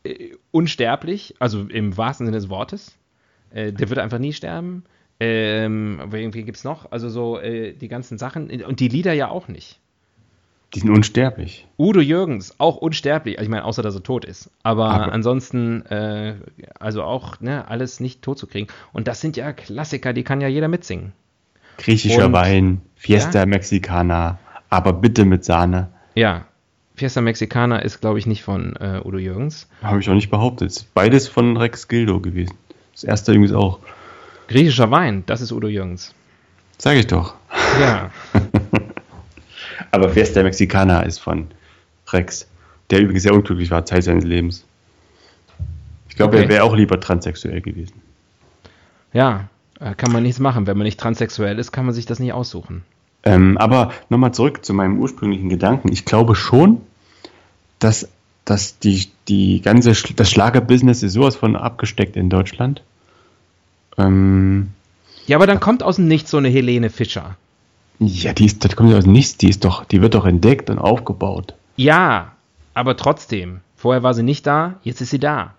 [0.05, 2.97] äh, unsterblich, also im wahrsten Sinne des Wortes.
[3.51, 4.85] Äh, der wird einfach nie sterben.
[5.19, 9.13] Ähm, aber irgendwie gibt es noch, also so äh, die ganzen Sachen und die Lieder
[9.13, 9.81] ja auch nicht.
[10.75, 11.67] Die sind unsterblich.
[11.79, 14.51] Udo Jürgens, auch unsterblich, also ich meine, außer dass er tot ist.
[14.63, 16.35] Aber, Aber- ansonsten, äh,
[16.79, 18.69] also auch, ne, alles nicht tot zu kriegen.
[18.93, 21.13] Und das sind ja Klassiker, die kann ja jeder mitsingen.
[21.79, 23.47] Griechischer Und- Wein, Fiesta Ja.
[23.47, 25.89] Mexicana, aber bitte mit Sahne.
[26.15, 26.45] Ja.
[26.95, 29.67] Fiesta Mexicana ist, glaube ich, nicht von äh, Udo Jürgens.
[29.83, 30.85] Habe ich auch nicht behauptet.
[30.95, 32.55] Beides von Rex Gildo gewesen.
[32.93, 33.79] Das erste übrigens auch.
[34.49, 36.15] Griechischer Wein, das ist Udo Jürgens.
[36.79, 37.35] Sag ich doch.
[37.81, 38.11] Ja.
[39.91, 41.49] Aber Fiesta Mexicana ist von
[42.09, 42.47] Rex,
[42.91, 44.65] der übrigens sehr unglücklich war, Zeit seines Lebens.
[46.09, 46.45] Ich glaube, Okay.
[46.45, 48.01] er wäre auch lieber transsexuell gewesen.
[49.13, 49.49] ja,
[49.81, 50.67] äh, kann man nichts machen.
[50.67, 52.83] Wenn man nicht transsexuell ist, kann man sich das nicht aussuchen.
[53.23, 55.91] Ähm, aber nochmal zurück zu meinem ursprünglichen Gedanken.
[55.93, 56.81] Ich glaube schon,
[57.79, 58.09] dass,
[58.45, 62.83] dass die, die ganze, das Schlagerbusiness ist sowas von abgesteckt in Deutschland.
[63.99, 64.71] Ähm,
[65.27, 67.37] Ja, aber dann kommt aus dem Nichts so eine Helene Fischer.
[68.01, 70.71] Ja, die ist, das kommt ja aus nichts, die ist doch, die wird doch entdeckt
[70.71, 71.55] und aufgebaut.
[71.77, 72.33] Ja,
[72.75, 73.61] aber trotzdem.
[73.77, 75.55] Vorher war sie nicht da, jetzt ist sie da.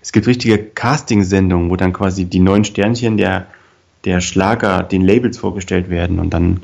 [0.00, 3.46] Es gibt richtige Casting-Sendungen, wo dann quasi die neuen Sternchen der,
[4.04, 6.62] der Schlager den Labels vorgestellt werden und dann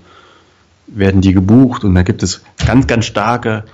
[0.87, 3.65] werden die gebucht und da gibt es ganz, ganz starke,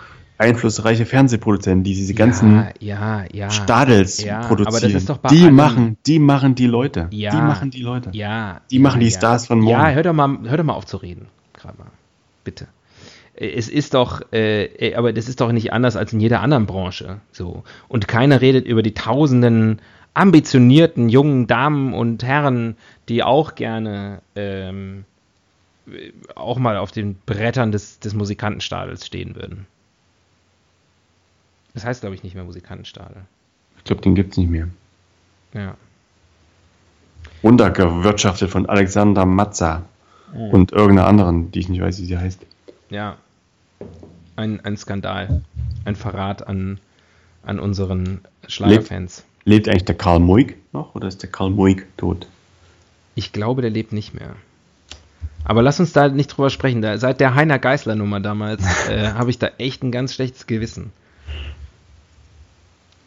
[0.41, 3.51] einflussreiche Fernsehproduzenten, die diese ganzen ja, ja, ja.
[3.51, 4.67] Stadels produzieren.
[4.67, 7.09] aber das ist doch bei die allem- machen, die machen die Leute.
[7.13, 8.11] Die machen die Leute.
[8.13, 8.61] Ja.
[8.71, 9.11] Die machen die.
[9.11, 9.79] Stars von morgen.
[9.79, 11.27] Ja, hör doch mal, hör doch mal auf zu reden.
[11.53, 11.91] Gerade mal.
[12.45, 12.69] Bitte.
[13.35, 16.67] Es ist doch, äh, äh, aber das ist doch nicht anders als in jeder anderen
[16.67, 17.21] Branche.
[17.33, 17.63] So.
[17.89, 19.81] Und keiner redet über die tausenden
[20.15, 22.77] ambitionierten jungen Damen und Herren,
[23.09, 25.05] die auch gerne ähm,
[25.87, 29.67] äh, auch mal auf den Brettern des, des Musikantenstadels stehen würden.
[31.75, 33.23] Das heißt, glaube ich, nicht mehr Musikantenstadel.
[33.79, 34.69] Ich glaube, den gibt es nicht mehr.
[35.55, 35.77] Ja.
[37.43, 39.85] Runtergewirtschaftet von Alexander Matza
[40.33, 42.41] und irgendeiner anderen, die ich nicht weiß, wie sie heißt.
[42.91, 43.17] Ja.
[44.37, 45.43] Ein, ein Skandal.
[45.85, 46.79] Ein Verrat an,
[47.43, 49.25] an unseren Schlagerfans.
[49.45, 52.27] Lebt eigentlich der Karl Moik noch oder ist der Karl Moik tot?
[53.15, 54.37] Ich glaube, der lebt nicht mehr.
[55.45, 56.83] Aber lass uns da nicht drüber sprechen.
[56.83, 60.47] Da, seit der Heiner Geißler Nummer damals äh, habe ich da echt ein ganz schlechtes
[60.47, 60.93] Gewissen.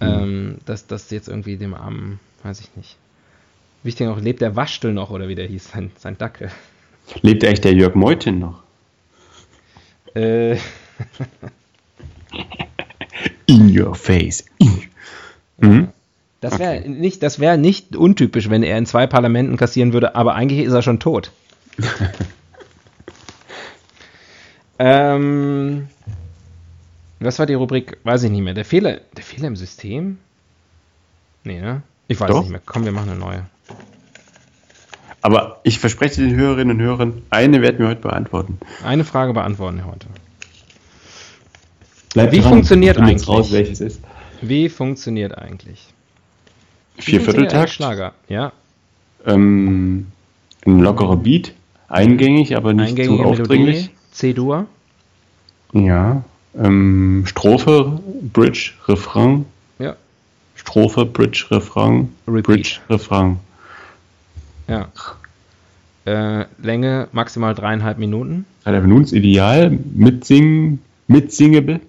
[0.04, 2.98] Ähm, dass das jetzt irgendwie dem Armen, weiß ich nicht.
[3.84, 6.50] Wichtig noch, lebt der Waschtel noch oder wie der hieß, sein, sein Dackel.
[7.22, 8.64] Lebt eigentlich der Jörg Meutin noch?
[10.16, 10.58] Äh,
[13.46, 14.46] In your face.
[15.58, 15.90] Mhm.
[16.40, 20.36] das wäre nicht, das wäre nicht untypisch, wenn er in zwei Parlamenten kassieren würde, aber
[20.36, 21.32] eigentlich ist er schon tot.
[24.80, 25.88] ähm,
[27.24, 27.98] was war die Rubrik?
[28.04, 28.54] Weiß ich nicht mehr.
[28.54, 30.18] Der Fehler, der Fehler im System?
[31.44, 31.82] Nee, ne?
[32.08, 32.42] Ich weiß Doch.
[32.42, 32.62] nicht mehr.
[32.66, 33.46] Komm, wir machen eine neue.
[35.22, 38.60] Aber ich verspreche den Hörerinnen und Hörern, eine werden wir heute beantworten.
[38.84, 40.08] Eine Frage beantworten wir heute.
[42.14, 43.38] Bleibt Wie funktioniert finde jetzt eigentlich?
[43.38, 44.02] raus, welches ist.
[44.42, 45.88] Wie funktioniert eigentlich?
[46.96, 48.14] Funktioniert Viervierteltakt, Schlager.
[48.28, 48.52] Ja,
[49.26, 50.08] ähm,
[50.66, 51.54] ein lockerer Beat,
[51.88, 53.76] eingängig, aber nicht zu aufdringlich.
[53.76, 54.66] Melodie, C-Dur.
[55.74, 56.24] Ja,
[56.58, 58.00] ähm, Strophe,
[58.34, 59.46] Bridge, Refrain,
[59.80, 59.96] Ja,
[60.56, 62.46] Strophe, Bridge, Refrain, Repeat.
[62.46, 63.40] Bridge, Refrain.
[64.68, 64.88] ja.
[66.06, 68.46] Äh, Länge maximal dreieinhalb Minuten.
[68.66, 71.80] Drei Minuten ist ideal, mitsingen, mitsingable.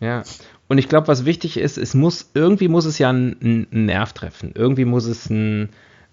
[0.00, 0.24] Ja.
[0.68, 4.12] Und ich glaube, was wichtig ist, es muss, irgendwie muss es ja einen, einen Nerv
[4.12, 4.52] treffen.
[4.54, 5.70] Irgendwie muss es ein,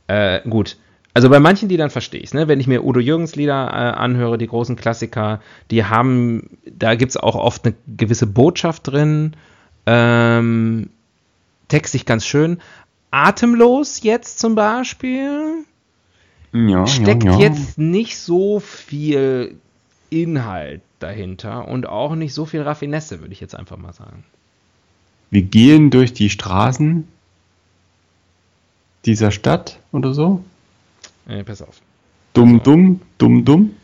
[0.07, 0.77] äh, gut.
[1.13, 2.47] Also bei manchen Liedern verstehe ich es, ne?
[2.47, 5.41] Wenn ich mir Udo Jürgens Lieder äh, anhöre, die großen Klassiker,
[5.71, 9.35] die haben, da gibt es auch oft eine gewisse Botschaft drin.
[9.85, 10.89] Ähm,
[11.67, 12.59] textig ganz schön.
[13.11, 15.65] Atemlos jetzt zum Beispiel
[16.53, 17.39] Ja, steckt ja, ja.
[17.39, 19.57] jetzt nicht so viel
[20.11, 24.23] Inhalt dahinter und auch nicht so viel Raffinesse, würde ich jetzt einfach mal sagen.
[25.31, 27.07] Wir gehen durch die Straßen
[29.05, 30.43] dieser Stadt oder so.
[31.29, 31.79] Äh, pass auf.
[32.33, 33.75] Dumm, dumm, dumm, dumm.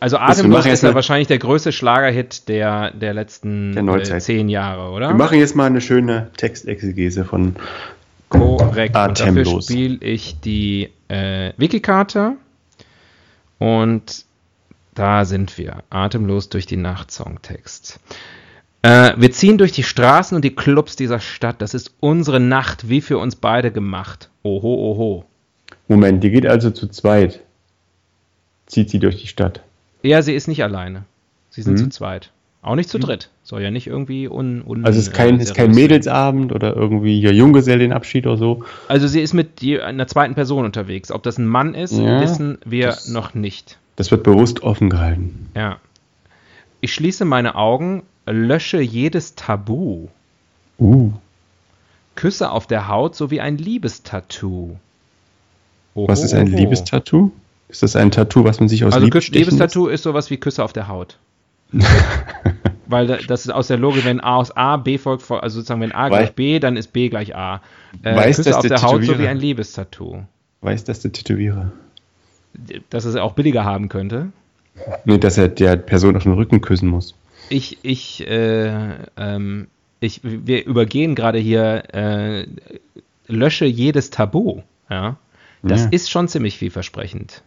[0.00, 4.90] Also Atemlos ist ja wahrscheinlich der größte Schlagerhit der, der letzten Der äh, zehn Jahre,
[4.90, 5.08] oder?
[5.08, 7.54] Wir machen jetzt mal eine schöne Textexegese von
[8.28, 8.96] Korrekt.
[8.96, 9.66] Und dafür Atemlos.
[9.66, 12.32] spiele ich die äh, Wikikarte.
[13.58, 14.24] Und
[14.94, 15.84] da sind wir.
[15.90, 18.00] Atemlos durch die Nacht Songtext.
[18.82, 21.62] Äh, wir ziehen durch die Straßen und die Clubs dieser Stadt.
[21.62, 24.30] Das ist unsere Nacht, wie für uns beide gemacht.
[24.42, 25.24] Oho, oho.
[25.88, 27.40] Moment, die geht also zu zweit.
[28.66, 29.60] Zieht sie durch die Stadt.
[30.02, 31.04] Ja, sie ist nicht alleine.
[31.50, 31.78] Sie sind Mhm.
[31.84, 32.30] zu zweit.
[32.62, 33.28] Auch nicht zu dritt.
[33.42, 35.72] Soll ja nicht irgendwie un, un Also es ist kein, äh, ist kein.
[35.72, 38.64] Mädelsabend oder irgendwie hier Junggesellenabschied oder so.
[38.86, 41.10] Also sie ist mit je- einer zweiten Person unterwegs.
[41.10, 43.78] Ob das ein Mann ist, Ja, wissen wir das- noch nicht.
[43.96, 45.50] Das wird bewusst offen gehalten.
[45.56, 45.78] Ja.
[46.80, 50.06] Ich schließe meine Augen, lösche jedes Tabu.
[50.78, 51.12] Uh,
[52.14, 54.76] Küsse auf der Haut sowie ein Liebestattoo.
[55.94, 56.46] Oho, was ist ein.
[56.46, 57.30] Liebestattoo?
[57.68, 59.06] Ist das ein Tattoo, was man sich aus Also?
[59.06, 61.18] Liebestattoo ist sowas wie Küsse auf der Haut.
[62.86, 65.56] Weil da- das ist aus der Logik, wenn A aus A, B folgt, vor- also
[65.56, 67.62] sozusagen wenn A gleich B, dann ist B gleich A.
[68.02, 70.22] Äh, Weiß Küsse das auf der der Haut so wie ein Liebestattoo.
[70.60, 71.72] Weiß das der Tätowierer?
[72.90, 74.26] Dass es auch billiger haben könnte.
[75.06, 77.14] Nee, dass er der Person auf den Rücken küssen muss.
[77.48, 79.68] Ich, ich, äh, ähm,
[80.00, 82.46] ich, wir übergehen gerade hier, äh,
[83.26, 84.60] lösche jedes Tabu.
[84.90, 85.16] Ja,
[85.62, 85.88] das Ja.
[85.90, 87.42] ist schon ziemlich vielversprechend.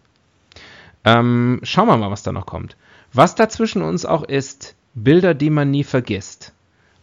[1.04, 2.76] Ähm, schauen wir mal, was da noch kommt.
[3.14, 6.54] Was da zwischen uns auch ist, Bilder, die man nie vergisst.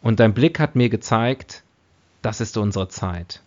[0.02, 1.62] Und dein Blick hat mir gezeigt,
[2.22, 3.40] das ist unsere Zeit.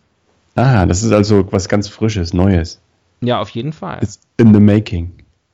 [0.56, 2.80] Ah, das ist also was ganz Frisches, Neues.
[3.22, 4.00] Ja, auf jeden Fall.
[4.02, 5.12] It's in the making.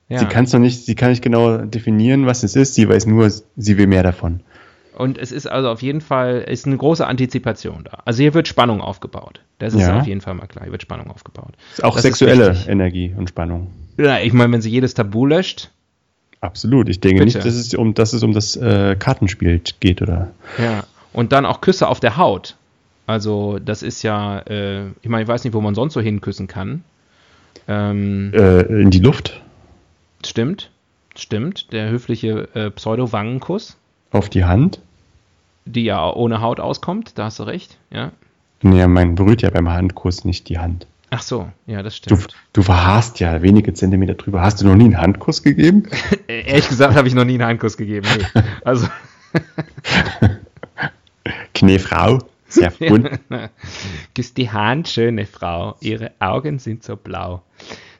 [0.09, 0.19] Ja.
[0.19, 2.75] Sie kann es noch nicht, sie kann nicht genau definieren, was es ist.
[2.75, 4.41] Sie weiß nur, sie will mehr davon.
[4.97, 7.99] Und es ist also auf jeden Fall ist eine große Antizipation da.
[8.05, 9.41] Also hier wird Spannung aufgebaut.
[9.59, 9.99] Das ist Ja.
[9.99, 10.63] auf jeden Fall mal klar.
[10.65, 11.53] Hier wird Spannung aufgebaut.
[11.71, 12.55] Ist auch Das sexuelle.
[12.67, 13.71] Energie und Spannung.
[13.97, 15.69] Ja, ich meine, wenn sie jedes Tabu löscht,
[16.43, 16.89] Absolut.
[16.89, 17.37] Ich denke Bitte.
[17.37, 20.31] nicht, dass es um, dass es um das äh, Kartenspiel geht, oder?
[20.57, 20.83] ja.
[21.13, 22.55] Und dann auch Küsse auf der Haut.
[23.05, 26.47] Also das ist ja, äh, ich meine, ich weiß nicht, wo man sonst so hinküssen
[26.47, 26.83] kann.
[27.67, 29.39] Ähm, Äh, in die Luft,
[30.25, 30.71] Stimmt,
[31.15, 31.71] stimmt.
[31.73, 33.77] Der höfliche äh, Pseudo-Wangenkuss,
[34.11, 34.79] auf die Hand.
[35.65, 38.11] die ja ohne Haut auskommt, da hast du recht, ja.
[38.63, 40.87] Nee, man berührt ja beim Handkuss nicht die Hand.
[41.09, 42.35] Ach so, ja, das Du, stimmt.
[42.53, 44.41] du verharrst ja wenige Zentimeter drüber.
[44.41, 45.83] Hast du noch nie einen Handkuss gegeben?
[46.27, 48.07] Äh, Ehrlich gesagt habe ich noch nie einen Handkuss gegeben.
[48.17, 48.41] Nee.
[48.63, 48.87] Also,
[51.53, 53.09] Knefrau, sehr bunt.
[54.15, 55.75] küsst die Hand, schöne Frau.
[55.81, 57.41] Ihre Augen sind so blau.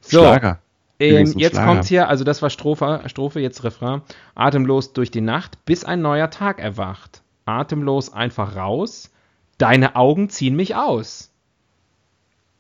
[0.02, 0.60] So, Schlager.
[1.02, 1.66] Ähm, jetzt Schlager.
[1.74, 4.02] kommt hier, also das war Strophe, Strophe, jetzt Refrain.
[4.36, 7.22] Atemlos durch die Nacht, bis ein neuer Tag erwacht.
[7.46, 9.12] Atemlos einfach raus,
[9.58, 11.32] deine Augen ziehen mich aus.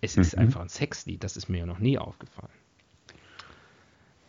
[0.01, 0.41] Es ist Mhm.
[0.43, 2.49] einfach ein Sexlied, das ist mir ja noch nie aufgefallen.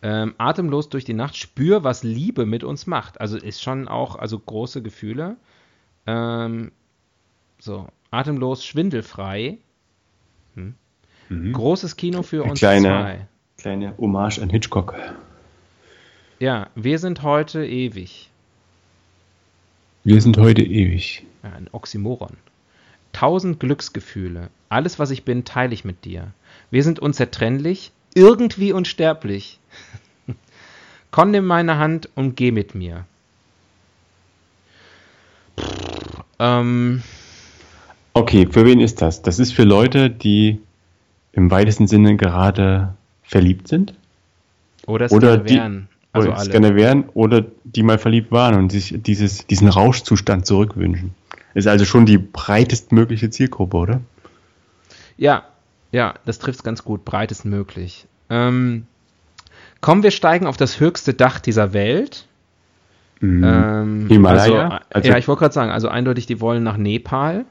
[0.05, 3.21] Ähm, atemlos durch die Nacht, spür, was Liebe mit uns macht.
[3.21, 5.37] Also ist schon auch, also große Gefühle.
[6.07, 6.73] Ähm,
[7.61, 9.59] so, atemlos, schwindelfrei.
[10.57, 10.75] Hm.
[11.53, 13.29] Großes Kino für uns kleine- zwei.
[13.63, 14.97] Kleine Hommage an Hitchcock.
[16.41, 18.29] Ja, wir sind heute ewig.
[20.03, 21.25] Wir sind heute ewig.
[21.45, 22.37] Ja, ein Oxymoron.
[23.13, 24.49] Tausend Glücksgefühle.
[24.69, 26.33] Alles, was ich bin, teile ich mit dir.
[26.73, 29.61] Wir sind unzertrennlich, irgendwie unsterblich.
[31.13, 33.07] Komm, nimm meine Hand und geh mit mir.
[35.61, 37.05] Pff, ähm,
[38.13, 39.23] Okay, für wen ist das?
[39.23, 40.59] Das ist für Leute, die
[41.31, 42.97] im weitesten Sinne gerade
[43.33, 43.95] verliebt sind.
[44.87, 45.89] oder gerne die- wären.
[46.15, 46.51] Also oder alle.
[46.51, 51.15] gerne wären oder die mal verliebt waren und sich dieses, diesen Rauschzustand zurückwünschen.
[51.55, 54.01] Ist also schon die breitestmögliche Zielgruppe, oder?
[55.17, 55.45] Ja,
[55.91, 57.05] ja, das trifft es ganz gut.
[57.07, 58.07] Breitest möglich.
[58.29, 58.87] Ähm,
[59.81, 62.27] komm, wir steigen auf das höchste Dach dieser Welt.
[63.21, 63.45] Mhm.
[63.45, 64.69] Ähm, Himalaya?
[64.69, 67.47] Also, Also- ja, ich wollte gerade sagen, also eindeutig, die wollen nach Nepal.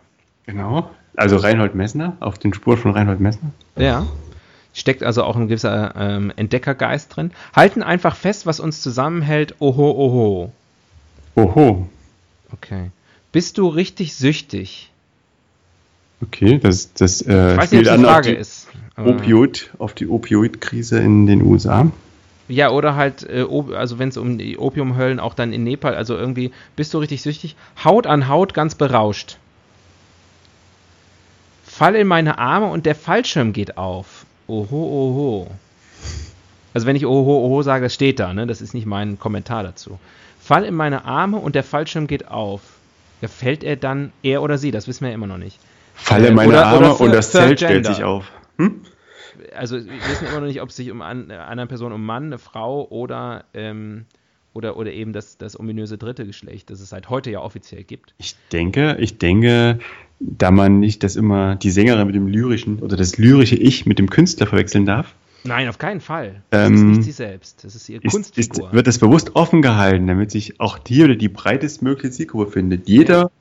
[0.46, 0.92] Genau.
[1.16, 3.50] Also Reinhold Messner, auf den Spuren von Reinhold Messner.
[3.76, 4.06] Ja.
[4.74, 7.32] Steckt also auch ein gewisser ähm, Entdeckergeist drin.
[7.54, 9.56] Halten einfach fest, was uns zusammenhält.
[9.60, 10.52] Oho, oho.
[11.36, 11.90] Oho.
[12.54, 12.92] Okay.
[13.32, 14.92] Bist du richtig süchtig?
[16.22, 18.68] Okay, das, das äh, Ich weiß nicht, ob spielt an auf Frage die ist.
[18.98, 21.92] Opioid, auf die Opioid-Krise in den USA.
[22.48, 26.16] Ja, oder halt, äh, also wenn es um die Opiumhöllen auch dann in Nepal, also
[26.16, 27.56] irgendwie, bist du richtig süchtig?
[27.84, 29.38] Haut an Haut ganz berauscht.
[31.66, 34.21] Fall in meine Arme und der Fallschirm geht auf.
[34.52, 35.48] Oho, oho.
[36.74, 38.48] Also wenn ich oho, oho sage, das steht da, ne?
[38.48, 39.98] Das ist nicht mein Kommentar dazu.
[40.42, 42.62] Fall in meine Arme und der Fallschirm geht auf.
[43.22, 45.60] Ja, fällt er dann, er oder sie, das wissen wir ja immer noch nicht.
[45.94, 48.32] Falle Äh, meine oder- Arme oder für- und das Zelt stellt sich auf.
[48.58, 48.82] Hm?
[49.56, 52.26] also wir wissen immer noch nicht, ob es sich um äh, einer Person um Mann,
[52.26, 54.06] eine Frau oder, ähm,
[54.54, 58.14] oder, oder eben das, das ominöse dritte Geschlecht, das es seit heute ja offiziell gibt.
[58.18, 59.80] Ich denke, ich denke,
[60.20, 64.00] da man nicht das immer die Sängerin mit dem lyrischen oder das lyrische Ich mit
[64.00, 66.44] dem Künstler verwechseln darf, Nein, auf keinen Fall.
[66.52, 67.64] Das Ähm, ist nicht sie selbst.
[67.64, 68.68] Das ist ihre ist, Kunstfigur.
[68.68, 72.88] ist, wird das bewusst offen gehalten, damit sich auch hier wieder die breitestmögliche Zielgruppe findet.
[72.88, 73.32] Jeder,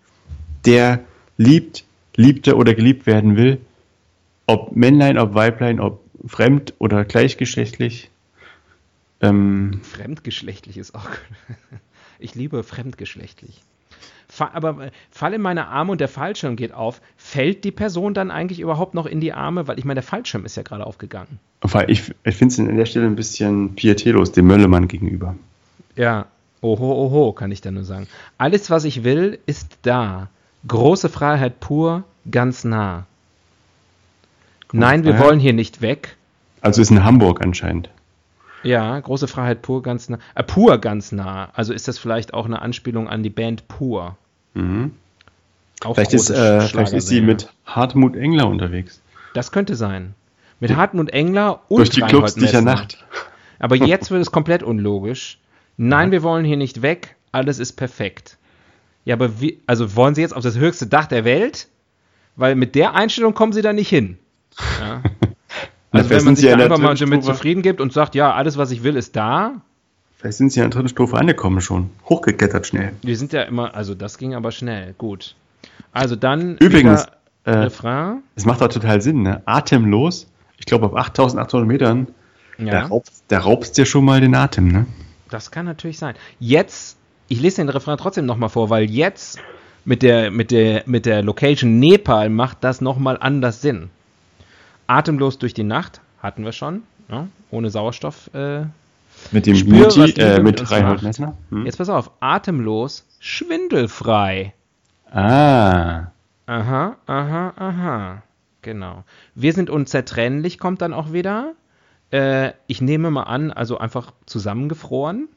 [0.65, 1.01] der
[1.37, 1.85] liebt,
[2.17, 3.61] liebte oder geliebt werden will,
[4.47, 8.10] ob Männlein, ob Weiblein, ob fremd oder gleichgeschlechtlich,
[9.21, 11.09] ähm, Fremdgeschlechtlich ist auch.
[12.19, 13.63] ich liebe fremdgeschlechtlich.
[14.29, 17.01] Fa aber äh, fall in meine Arme und der Fallschirm geht auf.
[17.17, 19.67] Fällt die Person dann eigentlich überhaupt noch in die Arme?
[19.67, 21.41] Weil ich meine, der Fallschirm ist ja gerade aufgegangen.
[21.61, 25.35] weil ich, ich finde es an der Stelle ein bisschen pietätlos dem Möllemann gegenüber.
[25.97, 26.27] Ja,
[26.61, 28.07] oho, oho, kann ich da nur sagen.
[28.39, 30.29] Alles, was ich will, ist da.
[30.69, 33.07] Große Freiheit pur, ganz nah.
[34.73, 35.27] Nein, wir Freiheit.
[35.27, 36.17] wollen hier nicht weg.
[36.61, 37.91] Also ist in Hamburg anscheinend.
[38.63, 40.19] Ja, große Freiheit pur ganz nah.
[40.35, 41.51] Äh, pur ganz nah.
[41.55, 44.17] Also ist das vielleicht auch eine Anspielung an die Band Pur.
[44.55, 44.93] Mhm.
[45.83, 49.01] Auch Vielleicht, ist, äh, vielleicht ist sie mit Hartmut Engler unterwegs.
[49.33, 50.15] Das könnte sein.
[50.59, 52.61] Mit Hartmut Engler und Durch die Reinhold Clubs dieser.
[52.61, 53.03] Nacht.
[53.59, 55.39] Aber jetzt wird es komplett unlogisch.
[55.79, 57.17] Nein, wir wollen hier nicht weg.
[57.33, 58.37] Alles ist perfekt.
[59.07, 61.69] Ja, aber wie, also wollen Sie jetzt auf das höchste Dach der Welt?
[62.37, 64.19] Weil mit der Einstellung kommen Sie da nicht hin.
[64.79, 65.03] Ja.
[65.93, 68.71] Also wenn man sich ja einfach mal damit zufrieden gibt und sagt, ja, alles, was
[68.71, 69.61] ich will, ist da.
[70.17, 71.91] Vielleicht sind sie in der dritten Strophe angekommen schon.
[72.09, 72.93] Hochgeklettert schnell.
[73.03, 74.95] Wir sind ja immer, also das ging aber schnell.
[74.99, 75.35] Gut.
[75.93, 77.07] Also dann Übrigens,
[77.45, 78.23] äh, Refrain.
[78.37, 79.43] es macht auch total Sinn, ne?
[79.47, 80.27] Atemlos.
[80.59, 82.07] Ich glaube, auf 8800 Metern,
[82.59, 84.87] da, Ja, raubst, da raubst dir schon mal den Atem, ne?
[85.31, 86.15] das kann natürlich sein.
[86.39, 89.39] Jetzt, ich lese den Refrain trotzdem nochmal vor, weil jetzt
[89.85, 93.91] mit der, mit der, mit der Location Nepal macht das nochmal anders Sinn.
[94.91, 97.29] Atemlos durch die Nacht, hatten wir schon, ne?
[97.51, 98.31] ohne Sauerstoff.
[98.35, 98.65] Äh.
[99.33, 101.03] Mit dem Spür, die äh, mit mit Reinhold.
[101.03, 101.37] Messner.
[101.51, 101.67] Hm?
[101.67, 104.53] Jetzt pass auf, atemlos, schwindelfrei.
[105.11, 106.07] Ah,
[106.47, 108.23] Aha, aha, aha.
[108.63, 109.05] Genau.
[109.37, 111.53] Wir sind unzertrennlich, kommt dann auch wieder.
[112.11, 115.29] Äh, ich nehme mal an, also einfach zusammengefroren.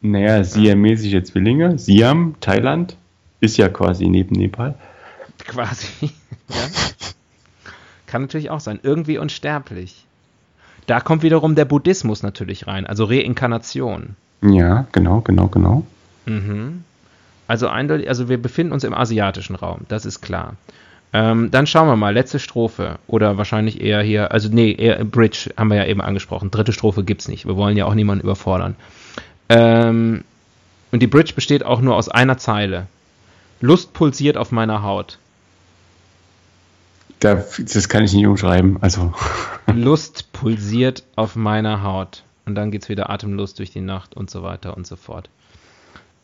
[0.00, 1.78] naja, siamesische Zwillinge.
[1.78, 2.96] Siam, Thailand,
[3.40, 4.74] ist ja quasi neben Nepal.
[5.46, 5.86] Quasi.
[6.48, 6.56] ja.
[8.08, 8.80] Kann natürlich auch sein.
[8.82, 10.04] Irgendwie unsterblich.
[10.86, 14.16] Da kommt wiederum der Buddhismus natürlich rein, also Reinkarnation.
[14.40, 15.84] Ja, genau, genau, genau.
[16.24, 16.84] Mhm.
[17.46, 20.54] Also eindeutig, also wir befinden uns im asiatischen Raum, das ist klar.
[21.12, 22.98] Ähm, dann schauen wir mal, letzte Strophe.
[23.06, 26.50] Oder wahrscheinlich eher hier, also nee, eher Bridge haben wir ja eben angesprochen.
[26.50, 27.46] Dritte Strophe gibt's nicht.
[27.46, 28.76] Wir wollen ja auch niemanden überfordern.
[29.48, 30.24] Ähm,
[30.92, 32.86] und die Bridge besteht auch nur aus einer Zeile.
[33.60, 35.18] Lust pulsiert auf meiner Haut.
[37.20, 38.78] Da, das kann ich nicht umschreiben.
[38.80, 39.12] Also,
[39.74, 42.22] Lust pulsiert auf meiner Haut.
[42.46, 45.28] Und dann geht's wieder atemlos durch die Nacht und so weiter und so fort.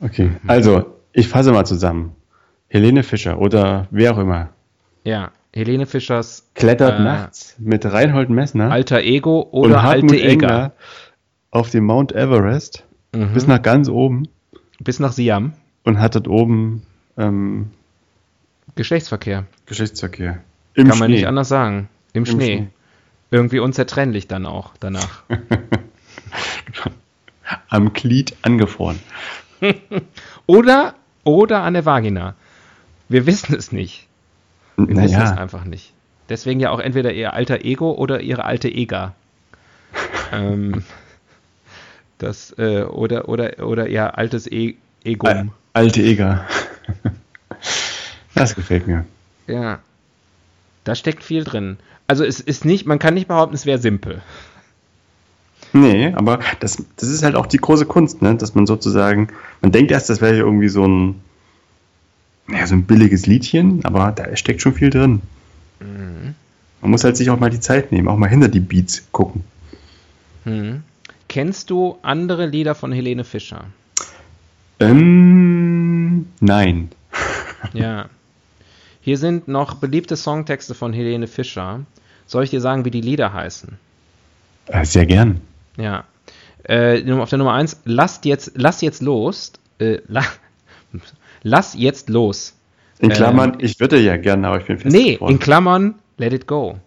[0.01, 0.31] okay.
[0.47, 2.15] Also, ich fasse mal zusammen.
[2.69, 4.49] Helene Fischer oder wer auch immer
[5.05, 10.73] Ja, Helene Fischers klettert Äh, nachts mit Reinhold Messner alter Ego oder alte Eger.
[11.53, 12.85] Auf dem Mount Everest
[13.15, 13.33] Mhm.
[13.35, 14.27] bis nach ganz oben
[14.81, 15.53] Bis nach Siam.
[15.85, 16.83] und hat dort oben
[17.17, 17.71] ähm,
[18.75, 19.45] Geschlechtsverkehr.
[19.67, 20.39] Geschlechtsverkehr.
[20.75, 21.17] Im Kann man Schnee.
[21.17, 21.89] nicht anders sagen.
[22.13, 22.57] Im, Schnee.
[22.57, 22.69] Schnee.
[23.31, 25.23] Irgendwie unzertrennlich dann auch danach.
[27.69, 28.99] Am Glied angefroren.
[30.47, 30.95] oder,
[31.25, 32.35] oder an der Vagina.
[33.09, 34.07] Wir wissen es nicht.
[34.77, 35.93] Wir wissen es Naja, einfach nicht.
[36.29, 39.15] Deswegen ja auch entweder ihr alter Ego oder ihre alte Ega.
[40.33, 40.83] ähm,
[42.19, 45.27] das, äh, oder, oder, oder ihr altes e Ego.
[45.27, 46.47] Al- alte Eger.
[48.35, 49.05] Das gefällt mir.
[49.47, 49.81] Ja.
[50.85, 51.79] Da steckt viel drin.
[52.07, 54.23] Also es ist nicht, man kann nicht behaupten, es wäre simpel.
[55.73, 58.37] Nee, aber das, das ist halt auch die große Kunst, ne?
[58.37, 59.29] dass man sozusagen,
[59.61, 61.21] man denkt erst, das wäre irgendwie so ein,
[62.49, 65.23] ja, so ein billiges Liedchen, aber da steckt schon viel drin.
[65.81, 66.35] Mhm.
[66.81, 69.43] Man muss halt sich auch mal die Zeit nehmen, auch mal hinter die Beats gucken.
[70.45, 70.83] Hm.
[71.29, 73.65] Kennst du andere Lieder von Helene Fischer?
[74.79, 76.91] Ähm, nein.
[77.73, 78.09] Ja.
[79.05, 81.81] Hier sind noch beliebte Songtexte von Helene Fischer.
[82.25, 83.77] Soll ich dir sagen, wie die Lieder heißen?
[84.69, 85.43] Äh, sehr gern.
[85.77, 86.05] Ja.
[86.63, 89.53] Äh, auf der Nummer 1, lasst jetzt, lass jetzt los.
[89.79, 90.25] Äh, la,
[91.43, 92.55] lass jetzt los.
[92.99, 96.33] In Ähm, Klammern, ich würde ja gerne, aber ich bin fest Nee, in Klammern, let
[96.33, 96.79] it go.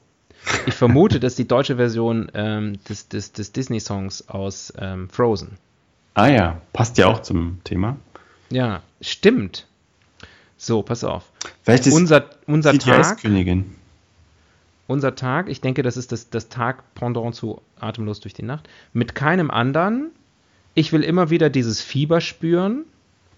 [0.65, 5.59] Ich vermute, dass die deutsche Version ähm, des, des, des Disney-Songs aus ähm, Frozen.
[6.15, 7.97] Ah ja, passt ja auch zum Thema.
[8.49, 9.68] Ja, stimmt.
[10.58, 11.32] So, pass auf.
[11.64, 13.66] Vielleicht ist Unser, unser die Tag, Eiskönigin.
[14.88, 18.68] unser Tag, ich denke, das ist das, das Tag-Pendant zu Atemlos durch die Nacht.
[18.93, 20.12] Mit keinem anderen.
[20.74, 22.86] Ich will immer wieder dieses Fieber spüren.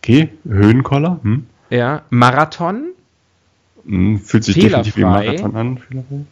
[0.02, 1.20] Okay, Höhenkoller.
[1.24, 1.46] Hm?
[1.70, 2.90] Ja, Marathon,
[3.86, 5.48] Hm, fühlt sich definitiv wie ein Fehlerfrei.
[5.48, 5.78] Marathon an.
[5.78, 6.26] Fehlerfrei.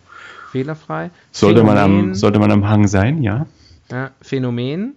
[0.51, 1.09] fehlerfrei.
[1.31, 3.45] Sollte man, am, sollte man am Hang sein, ja.
[3.89, 4.93] ja, Phänomen.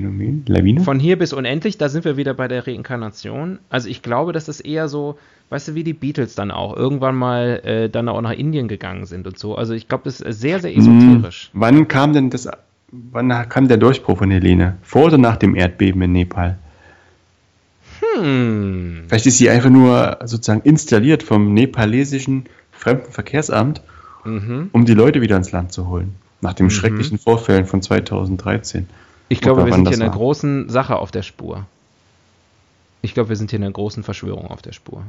[0.00, 0.82] Phänomen, Lawine.
[0.82, 3.60] Von hier bis unendlich, da sind wir wieder bei der Reinkarnation.
[3.70, 5.16] Also ich glaube, dass das eher so,
[5.48, 9.06] weißt du, wie die Beatles dann auch irgendwann mal äh, dann auch nach Indien gegangen
[9.06, 9.54] sind und so.
[9.54, 11.48] Also ich glaube, das ist sehr, sehr esoterisch.
[11.54, 12.46] Hm, wann kam denn das,
[12.92, 14.76] wann kam der Durchbruch von Helene?
[14.82, 16.58] Vor oder nach dem Erdbeben in Nepal?
[18.20, 19.04] Hm.
[19.08, 23.80] Vielleicht ist sie einfach nur sozusagen installiert vom nepalesischen Fremdenverkehrsamt,
[24.26, 24.68] Mhm.
[24.72, 26.16] um die Leute wieder ins Land zu holen.
[26.42, 28.88] Nach den schrecklichen Vorfällen von 2013.
[29.28, 31.66] Ich glaube, wir sind hier in einer großen Sache auf der Spur.
[33.02, 35.02] Ich glaube, wir sind hier in einer großen Verschwörung auf der Spur.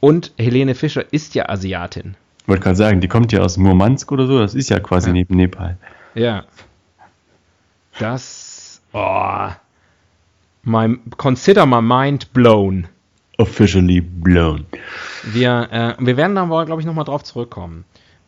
[0.00, 2.16] Und Helene Fischer ist ja Asiatin.
[2.42, 5.08] Ich wollte gerade sagen, die kommt ja aus Murmansk oder so, das ist ja quasi
[5.08, 5.12] Ja.
[5.12, 5.76] neben Nepal.
[6.14, 6.44] Ja.
[7.98, 8.80] Das.
[8.92, 9.48] Oh.
[10.62, 12.86] My, consider my mind blown.
[13.38, 14.66] Officially blown.
[15.24, 17.84] Wir, äh, wir werden da wohl, glaube ich, nochmal drauf zurückkommen.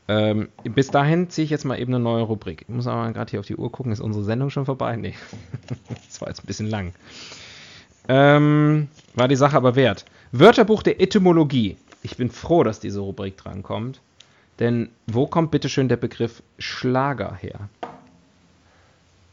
[0.09, 2.63] Ähm, bis dahin ziehe ich jetzt mal eben eine neue Rubrik.
[2.63, 3.93] Ich muss aber gerade hier auf die Uhr gucken.
[3.93, 4.97] Ist unsere Sendung schon vorbei?
[4.97, 5.15] Nee.
[6.07, 6.93] das war jetzt ein bisschen lang.
[8.09, 10.05] Ähm, war die Sache aber wert.
[10.33, 11.77] Wörterbuch der Etymologie.
[12.03, 14.01] Ich bin froh, dass diese Rubrik drankommt.
[14.59, 17.69] Denn wo kommt bitte schön der Begriff Schlager her?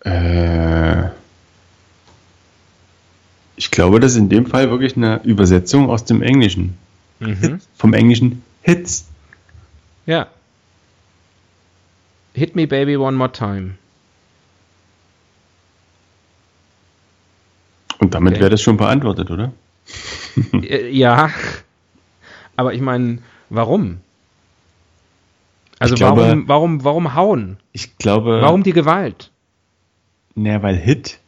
[0.05, 1.09] Äh,
[3.55, 6.77] ich glaube, das ist in dem Fall wirklich eine Übersetzung aus dem Englischen.
[7.19, 7.59] Mhm.
[7.75, 9.07] Vom Englischen Hits.
[10.05, 10.27] Ja.
[12.37, 13.77] Hit me baby one more time.
[17.99, 18.41] Und damit Okay.
[18.41, 19.51] wäre das schon beantwortet, oder?
[20.53, 21.31] Äh, ja.
[22.55, 23.19] Aber ich meine,
[23.49, 24.01] warum?
[25.79, 27.57] Also glaube- warum, warum, warum hauen?
[27.71, 28.39] Ich glaube.
[28.41, 29.31] Warum die Gewalt?
[30.35, 31.19] Naja, weil Hit.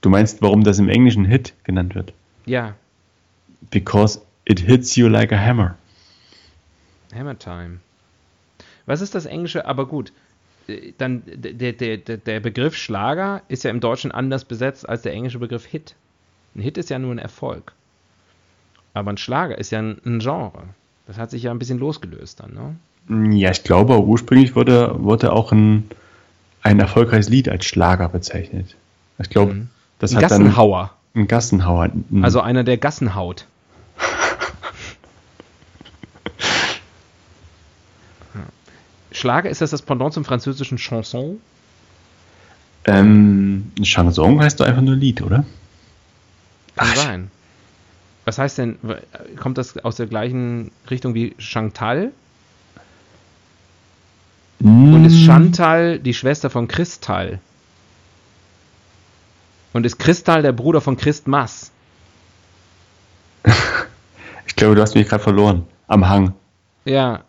[0.00, 2.12] Du meinst, warum das im Englischen Hit genannt wird?
[2.46, 2.74] Ja,
[3.70, 5.76] Because it hits you like a hammer.
[7.14, 7.78] Hammer Time.
[8.86, 9.66] Was ist das Englische?
[9.66, 10.12] Aber gut,
[10.98, 15.38] dann der, der, der, Begriff Schlager ist ja im Deutschen anders besetzt als der englische
[15.38, 15.94] Begriff Hit.
[16.54, 17.72] Ein Hit ist ja nur ein Erfolg.
[18.94, 20.64] Aber ein Schlager ist ja ein, ein Genre.
[21.06, 23.36] Das hat sich ja ein bisschen losgelöst dann, ne?
[23.36, 25.88] Ja, ich glaube, ursprünglich wurde, wurde auch ein,
[26.62, 28.76] ein erfolgreiches Lied als Schlager bezeichnet.
[29.18, 29.68] Ich glaube, Mhm.
[29.98, 30.90] das Ein hat dann Gassenhauer.
[31.14, 31.84] ein Gassenhauer.
[32.10, 33.46] ein- Also einer, der Gassen haut.
[39.12, 41.40] Schlager, ist das das Pendant zum französischen Chanson?
[42.84, 45.44] ähm, ein Chanson heißt doch einfach nur Lied, oder?
[46.76, 46.96] Kann Ach.
[46.96, 47.30] sein.
[48.24, 48.78] Was heißt denn,
[49.38, 52.12] kommt das aus der gleichen Richtung wie Chantal?
[54.60, 57.40] Und ist Chantal die Schwester von Kristall?
[59.72, 61.70] Und ist Kristall der Bruder von Christmas?
[64.46, 65.64] Ich glaube, du hast mich gerade verloren.
[65.86, 66.34] Am Hang.
[66.84, 67.22] Ja.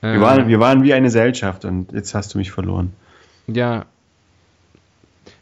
[0.00, 2.92] Wir, Äh, waren, wir waren wie eine Gesellschaft und jetzt hast du mich verloren.
[3.46, 3.86] Ja.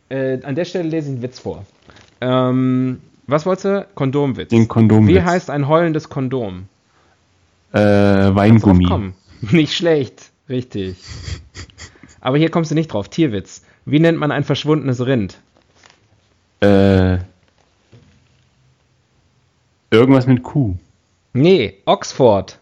[0.08, 1.64] Äh, an der Stelle lese ich einen Witz vor.
[2.20, 3.86] Ähm, was wolltest du?
[3.94, 4.48] Kondomwitz.
[4.48, 5.14] Den Kondomwitz.
[5.14, 6.66] Wie heißt ein heulendes Kondom?
[7.72, 9.12] Äh, Weingummi.
[9.50, 10.30] Nicht schlecht.
[10.48, 10.96] Richtig.
[12.20, 13.08] Aber hier kommst du nicht drauf.
[13.08, 13.62] Tierwitz.
[13.84, 15.38] Wie nennt man ein verschwundenes Rind?
[16.60, 17.18] Äh,
[19.90, 20.74] irgendwas mit Kuh.
[21.34, 22.58] Nee, Oxford.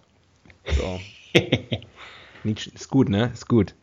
[0.76, 1.01] So.
[2.45, 3.30] Nicht, ist gut, ne?
[3.32, 3.74] Ist gut.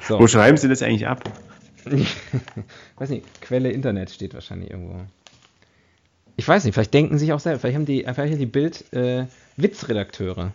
[0.00, 0.18] So.
[0.18, 1.24] Wo schreiben sie das eigentlich ab?
[2.96, 5.04] weiß nicht, Quelle Internet steht wahrscheinlich irgendwo.
[6.36, 8.92] Ich weiß nicht, vielleicht denken sich auch selber, vielleicht haben die, vielleicht haben die Bild
[8.92, 9.26] äh,
[9.56, 10.52] Witzredakteure.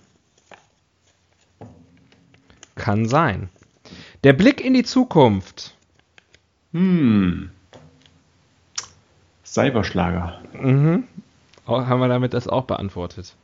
[2.75, 3.49] Kann sein.
[4.23, 5.75] Der Blick in die Zukunft.
[6.73, 7.51] Hm.
[9.45, 10.41] Cyberschlager.
[10.53, 11.05] Mhm.
[11.65, 13.35] Auch, haben wir damit das auch beantwortet.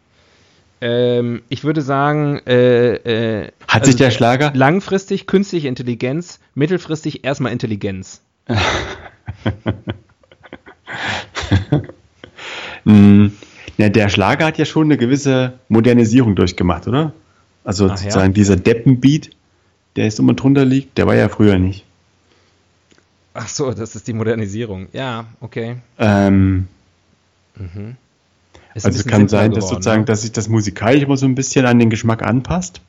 [0.82, 4.52] Ähm, ich würde sagen, äh, äh, Hat also sich der Schlager?
[4.54, 8.22] langfristig künstliche Intelligenz, mittelfristig erstmal Intelligenz.
[12.86, 13.32] Hm,
[13.78, 17.14] ja, der Schlager hat ja schon eine gewisse Modernisierung durchgemacht, oder?
[17.64, 17.98] Also Ach ja.
[17.98, 19.32] sozusagen dieser Deppenbeat,
[19.96, 21.84] der jetzt immer drunter liegt, der war ja früher nicht.
[23.34, 24.88] Ach so, das ist die Modernisierung.
[24.94, 25.78] Ja, okay.
[25.98, 26.68] Ähm,
[27.56, 27.76] Ist
[28.84, 30.06] ein also kann sein, dass geworden, sozusagen, ne?
[30.06, 32.82] dass sich das musikalisch immer so ein bisschen an den Geschmack anpasst.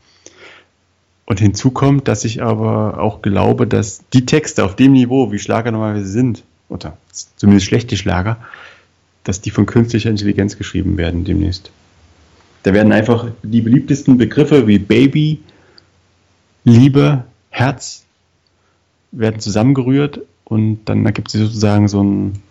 [1.26, 5.38] Und hinzu kommt, dass ich aber auch glaube, dass die Texte auf dem Niveau, wie
[5.38, 8.38] Schlager normalerweise sind, oder zumindest schlechte Schlager,
[9.24, 11.70] dass die von künstlicher Intelligenz geschrieben werden demnächst.
[12.62, 15.40] Da werden einfach die beliebtesten Begriffe wie Baby,
[16.64, 18.04] Liebe, Herz
[19.12, 22.42] werden zusammengerührt und dann ergibt sich sozusagen so ein,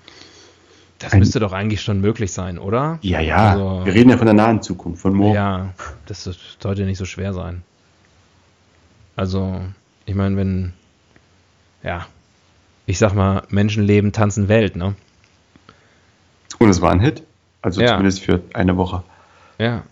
[1.00, 3.00] Das ein- müsste doch eigentlich schon möglich sein, oder?
[3.02, 5.34] ja, ja, Also- wir reden ja von der nahen Zukunft, von morgen.
[5.36, 5.74] Ja,
[6.06, 6.30] das
[6.60, 7.64] sollte nicht so schwer sein.
[9.16, 9.62] Also,
[10.06, 10.74] ich meine, wenn,
[11.84, 12.06] ja,
[12.86, 14.96] ich sag mal, Menschen leben, tanzen Welt, ne?
[16.60, 17.24] Und es war ein Hit.
[17.62, 17.88] Also Ja.
[17.90, 19.04] zumindest für eine Woche.
[19.58, 19.84] Ja.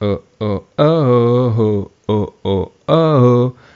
[0.00, 3.52] Oh, oh, oh, oh, oh, oh.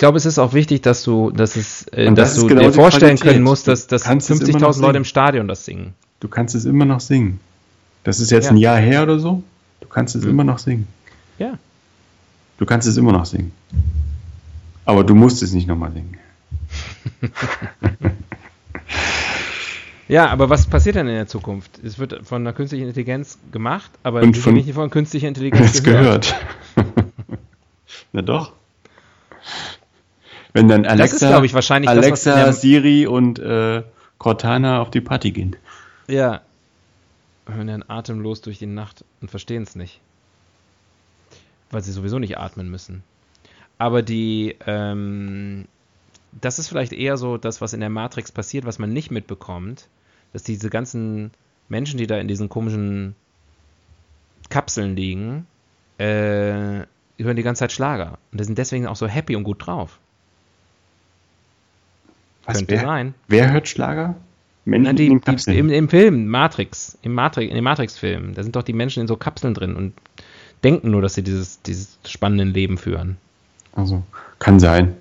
[0.00, 2.62] glaube, es ist auch wichtig, dass du, dass es, äh, das dass ist du genau
[2.62, 3.32] dir vorstellen Qualität.
[3.34, 5.94] können musst, dass, dass kannst es immer noch 50.000 Leute im Stadion das singen.
[6.20, 7.38] Du kannst es immer noch singen.
[8.04, 8.50] Das ist jetzt Ja.
[8.50, 9.42] ein Jahr her oder so.
[9.80, 10.30] Du kannst es Mhm.
[10.30, 10.86] immer noch singen.
[11.38, 11.58] Ja.
[12.58, 13.52] Du kannst es immer noch singen.
[14.86, 16.16] Aber du musst es nicht nochmal singen.
[20.08, 21.78] Ja, aber was passiert denn in der Zukunft?
[21.84, 25.82] Es wird von einer künstlichen Intelligenz gemacht, aber Und von- nicht von künstlicher Intelligenz Das
[25.84, 26.34] gehört.
[26.74, 26.94] gehört.
[28.12, 28.52] Na doch.
[30.52, 33.82] Wenn dann Alexa, ist, glaub ich, wahrscheinlich das, was Alexa in der- Siri und äh,
[34.18, 35.56] Cortana auf die Party gehen.
[36.08, 36.40] Ja.
[37.46, 40.00] Hören dann atemlos durch die Nacht und verstehen es nicht.
[41.70, 43.02] Weil sie sowieso nicht atmen müssen.
[43.78, 45.66] Aber die, ähm,
[46.40, 49.88] das ist vielleicht eher so das, was in der Matrix passiert, was man nicht mitbekommt,
[50.32, 51.30] dass diese ganzen
[51.68, 53.14] Menschen, die da in diesen komischen
[54.48, 55.46] Kapseln liegen,
[55.98, 56.84] äh,
[57.18, 58.18] hören die ganze Zeit Schlager.
[58.32, 59.98] Und die sind deswegen auch so happy und gut drauf.
[62.50, 63.14] Was, Könnte wer, sein.
[63.28, 64.16] Wer hört Schlager?
[64.64, 65.56] Menschen die, in den die, Kapseln.
[65.56, 69.08] im, Im Film, Matrix, im Matrix, in den Matrix-Filmen, da sind doch die Menschen in
[69.08, 69.94] so Kapseln drin und
[70.62, 73.16] denken nur, dass sie dieses, dieses spannende Leben führen.
[73.72, 74.02] also,
[74.38, 74.96] kann sein.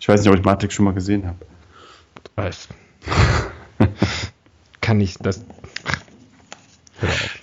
[0.00, 1.38] Ich weiß nicht, ob ich Matrix schon mal gesehen habe.
[2.34, 2.68] Was?
[4.80, 5.44] Kann ich das.
[6.98, 7.38] Hör auf.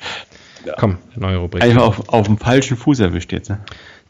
[0.77, 1.63] Komm, neue Rubrik.
[1.63, 3.49] Einfach auf, auf dem falschen Fuß erwischt jetzt.
[3.49, 3.59] Ne?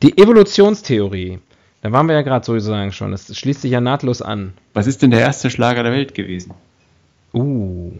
[0.01, 1.39] Die Evolutionstheorie.
[1.81, 3.11] Da waren wir ja gerade sozusagen schon.
[3.11, 4.53] Das schließt sich ja nahtlos an.
[4.73, 6.53] Was ist denn der erste Schlager der Welt gewesen?
[7.33, 7.91] Uh.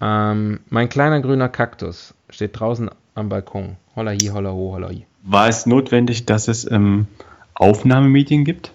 [0.00, 3.76] Ähm, mein kleiner grüner Kaktus steht draußen am Balkon.
[3.94, 5.06] Holla hi, holla ho, holla hi.
[5.22, 7.06] War es notwendig, dass es ähm,
[7.54, 8.72] Aufnahmemedien gibt?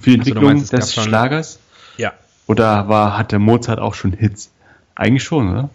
[0.00, 1.58] Für die Also, Entwicklung meinst, es gab des Schlagers?
[1.98, 2.12] Ja.
[2.48, 4.50] Oder war, hatte Mozart auch schon Hits?
[4.96, 5.70] Eigentlich schon, oder?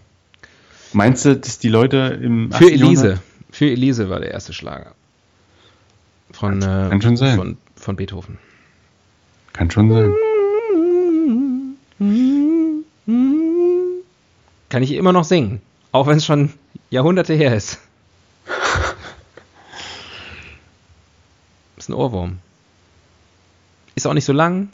[0.92, 2.68] Meinst du, dass die Leute im Für 18.
[2.70, 2.84] Elise.
[3.08, 4.92] Jahrhundert- Für Elise war der erste Schlager.
[6.32, 7.36] Von, Kann- äh, kann schon sein.
[7.38, 8.38] Von, von Beethoven.
[9.54, 10.14] Kann schon sein.
[14.70, 15.62] Kann ich immer noch singen.
[15.92, 16.52] Auch wenn es schon
[16.90, 17.80] Jahrhunderte her ist.
[21.78, 22.40] Ist ein Ohrwurm.
[23.96, 24.70] Ist auch nicht so lang.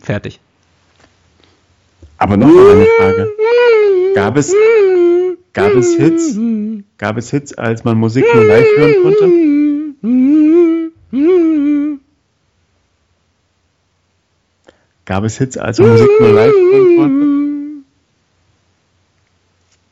[0.00, 0.40] Fertig.
[2.18, 3.32] Aber noch eine Frage.
[4.14, 4.54] Gab es,
[5.52, 6.36] gab es Hits?
[7.04, 9.28] Gab es Hits, als man Musik nur live hören konnte?
[15.04, 17.84] Gab es Hits, als man Musik nur live hören konnte?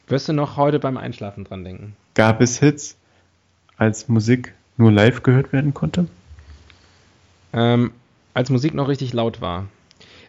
[0.07, 1.97] Wirst du noch heute beim Einschlafen dran denken?
[2.15, 2.97] Gab es Hits,
[3.77, 6.07] als Musik nur live gehört werden konnte?
[7.53, 7.91] Ähm,
[8.33, 9.67] als Musik noch richtig laut war.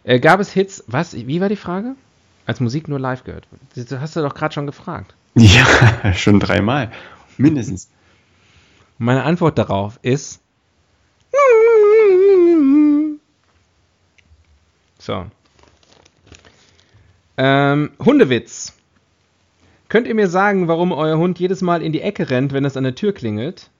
[0.02, 1.94] Äh, gab es Hits, was, wie war die Frage?
[2.44, 3.48] Als Musik nur live gehört.
[3.74, 5.14] Das hast du doch gerade schon gefragt.
[5.34, 6.92] Ja, schon dreimal.
[7.36, 7.90] Mindestens.
[8.98, 10.40] Meine Antwort darauf ist.
[14.98, 15.26] So.
[17.36, 18.72] Ähm, Hundewitz.
[19.88, 22.76] Könnt ihr mir sagen, warum euer Hund jedes Mal in die Ecke rennt, wenn es
[22.76, 23.70] an der Tür klingelt?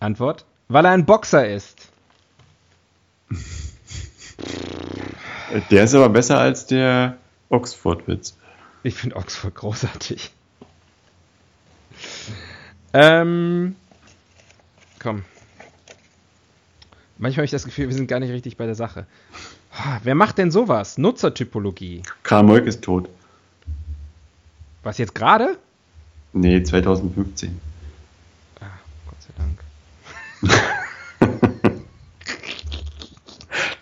[0.00, 0.44] Antwort.
[0.68, 1.88] Weil er ein Boxer ist.
[5.70, 7.18] Der ist aber besser als der
[7.50, 8.36] Oxford-Witz.
[8.82, 10.30] Ich finde Oxford großartig.
[12.92, 13.76] Ähm,
[14.98, 15.24] komm.
[17.18, 19.06] Manchmal habe ich das Gefühl, wir sind gar nicht richtig bei der Sache.
[19.72, 20.98] Ah, Wer macht denn sowas?
[20.98, 22.02] Nutzertypologie.
[22.24, 23.08] Karl Moik ist tot.
[24.82, 25.58] Was jetzt gerade?
[26.32, 27.60] Nee, 2015.
[28.58, 29.58] Gott sei Dank.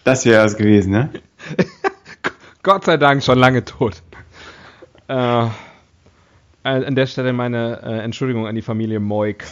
[0.03, 1.11] Das wäre es gewesen, ne?
[2.63, 4.03] Gott sei Dank schon lange tot.
[5.11, 5.51] Äh,
[6.63, 9.45] an der Stelle meine äh, Entschuldigung an die Familie Moik.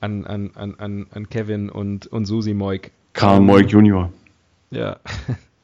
[0.00, 2.90] An, an, an, an, an Kevin und, und Susi Moik.
[3.14, 4.12] Karl Moik Junior.
[4.70, 4.98] Ja.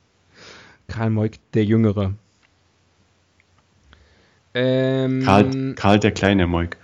[0.88, 2.14] Karl Moik, der Jüngere.
[4.54, 6.78] Ähm, Karl, Karl der kleine Moik.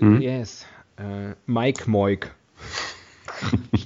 [0.00, 0.20] hm?
[0.20, 0.66] Yes.
[0.98, 2.30] Äh, Mike Moik.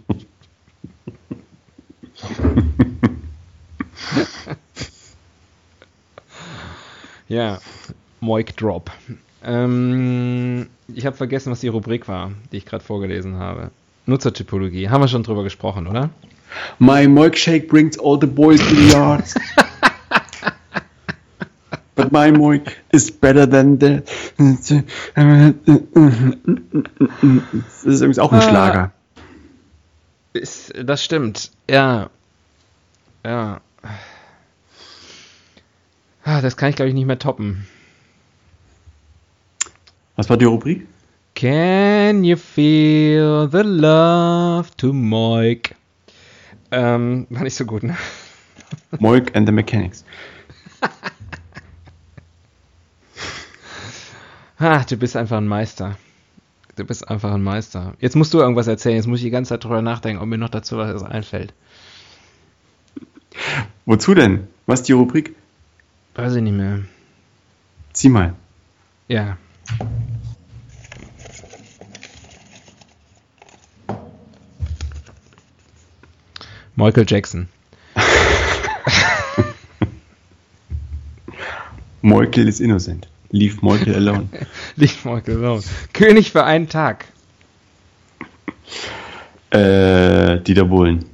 [7.35, 7.59] ja,
[8.21, 8.91] Moik Drop.
[9.45, 13.71] Ähm, ich habe vergessen, was die Rubrik war, die ich gerade vorgelesen habe.
[14.07, 14.89] Nutzertypologie.
[14.89, 16.11] Haben wir schon drüber gesprochen, oder?
[16.79, 19.35] My Moik shake brings all the boys to the yards.
[21.97, 24.03] But my Moik is better than the.
[24.37, 24.71] Das
[27.85, 28.49] ist übrigens auch ein Ah.
[28.49, 28.93] Schlager.
[30.33, 31.51] Ist, das stimmt.
[31.71, 32.11] Ja.
[33.25, 33.61] Ja.
[36.25, 37.67] Ah, Das kann ich, glaube ich, nicht mehr toppen.
[40.17, 40.87] Was war die Rubrik?
[41.35, 45.75] Can you feel the love to Moik?
[46.71, 47.97] Ähm, war nicht so gut, ne?
[48.99, 50.05] Moik and the Mechanics.
[54.59, 55.97] Ah, du bist einfach ein Meister.
[56.77, 57.95] Du bist einfach ein Meister.
[58.01, 58.97] Jetzt musst du irgendwas erzählen.
[58.97, 61.53] Jetzt muss ich die ganze Zeit drüber nachdenken, ob mir noch dazu was einfällt.
[63.85, 64.47] Wozu denn?
[64.67, 65.35] Was ist die Rubrik?
[66.15, 66.81] Weiß ich nicht mehr.
[67.93, 68.35] Zieh mal.
[69.09, 69.37] Ja.
[76.77, 77.49] Michael Jackson.
[82.03, 83.09] Michael is innocent.
[83.31, 84.29] Leave Michael alone.
[84.77, 85.63] Leave Michael alone.
[85.93, 87.07] König für einen Tag.
[89.51, 91.05] Äh, Dieter Bohlen.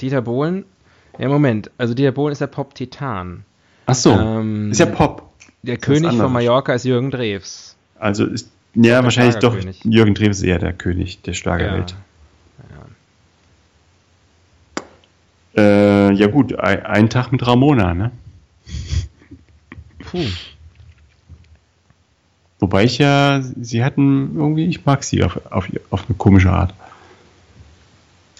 [0.00, 0.64] Dieter Bohlen?
[1.18, 1.70] Ja, Moment.
[1.78, 3.44] Also Dieter Bohlen ist der Pop-Titan.
[3.86, 5.32] Ach so, Ähm, ist ja Pop.
[5.62, 6.32] Der König von.
[6.32, 7.76] Mallorca ist Jürgen Drews.
[7.98, 9.56] Also ist, ja, wahrscheinlich doch.
[9.84, 11.96] Jürgen Drews eher der König der Schlagerwelt.
[15.56, 18.10] Äh, ja gut, ein, ein Tag mit Ramona, ne?
[20.00, 20.26] Puh.
[22.58, 26.74] Wobei ich ja, sie hatten irgendwie, ich mag sie auf, auf, auf eine komische Art.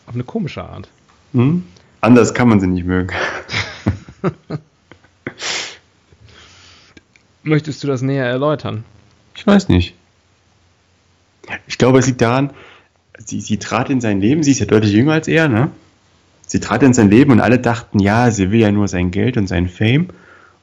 [0.07, 0.89] Auf eine komische Art.
[1.33, 1.65] Hm?
[2.01, 3.15] Anders kann man sie nicht mögen.
[7.43, 8.85] Möchtest du das näher erläutern?
[9.37, 9.95] Ich weiß nicht.
[11.67, 12.51] Ich glaube, es liegt daran,
[13.19, 15.71] sie, sie trat in sein Leben, sie ist ja deutlich jünger als er, ne?
[16.47, 19.37] Sie trat in sein Leben und alle dachten, ja, sie will ja nur sein Geld
[19.37, 20.09] und sein Fame.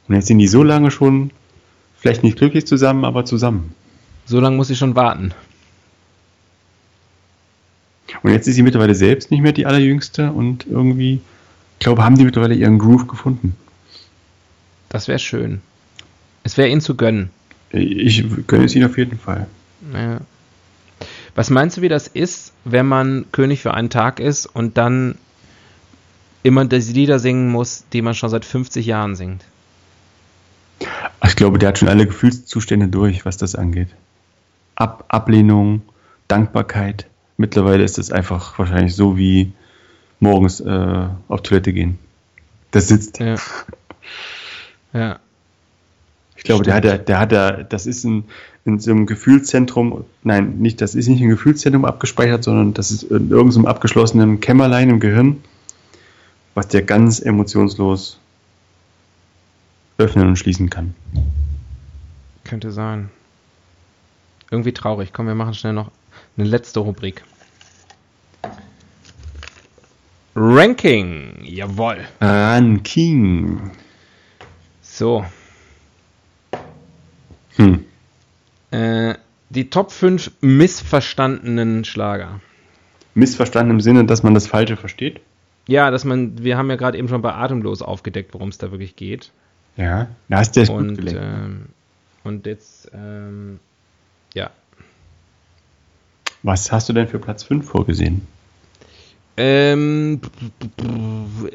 [0.08, 1.32] Und jetzt sind die so lange schon,
[1.98, 3.74] vielleicht nicht glücklich zusammen, aber zusammen.
[4.26, 5.34] So lange muss ich schon warten.
[8.22, 11.20] Und jetzt ist sie mittlerweile selbst nicht mehr die allerjüngste und irgendwie,
[11.80, 13.56] ich glaube, haben die mittlerweile ihren Groove gefunden.
[14.94, 15.62] Das wäre schön.
[16.44, 17.32] Es wäre ihnen zu gönnen.
[17.72, 19.48] Ich gönne es ihnen auf jeden Fall.
[19.92, 20.22] Ja.
[21.34, 25.16] Was meinst du, wie das ist, wenn man König für einen Tag ist und dann
[26.44, 29.44] immer die Lieder singen muss, die man schon seit 50 Jahren singt?
[31.26, 33.90] Ich glaube, der hat schon alle Gefühlszustände durch, was das angeht.
[34.76, 35.82] Ab Ablehnung,
[36.28, 37.08] Dankbarkeit.
[37.38, 39.54] Mittlerweile ist es einfach wahrscheinlich so wie
[40.20, 41.98] morgens äh, auf Toilette gehen.
[42.70, 43.20] Das sitzt.
[43.20, 43.38] Ja.
[44.94, 45.20] Ja.
[46.36, 48.24] Ich glaube, der hat, der hat ja, das ist in,
[48.66, 53.04] in so einem Gefühlszentrum, nein, nicht, das ist nicht im Gefühlszentrum abgespeichert, sondern das ist
[53.04, 55.44] in irgendeinem abgeschlossenen Kämmerlein im Gehirn,
[56.56, 58.20] was der ganz emotionslos
[59.98, 60.96] öffnen und schließen kann.
[62.44, 63.10] Könnte sein.
[64.50, 65.12] Irgendwie traurig.
[65.14, 65.92] Komm, wir machen schnell noch
[66.38, 67.24] eine letzte Rubrik.
[70.36, 71.44] Ranking.
[71.44, 72.00] Jawohl.
[72.20, 73.72] Ranking.
[75.04, 75.26] So.
[77.58, 77.84] Hm.
[78.72, 79.16] Äh,
[79.50, 82.40] die Top 5 missverstandenen Schlager.
[83.14, 85.20] Missverstanden im Sinne, dass man das Falsche versteht.
[85.68, 88.72] Ja, dass man, wir haben ja gerade eben schon bei Atemlos aufgedeckt, worum es da
[88.72, 89.32] wirklich geht.
[89.76, 91.22] Ja, da hast du gut Und, gelenkt.
[91.22, 91.66] ähm,
[92.24, 93.60] und jetzt, ähm,
[94.34, 94.52] ja.
[96.44, 98.26] Was hast du denn für Platz 5 vorgesehen?
[99.36, 100.22] Ähm,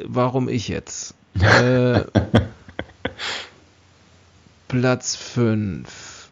[0.05, 1.15] warum ich jetzt?
[1.41, 2.03] Äh,
[4.69, 6.29] Platz 5.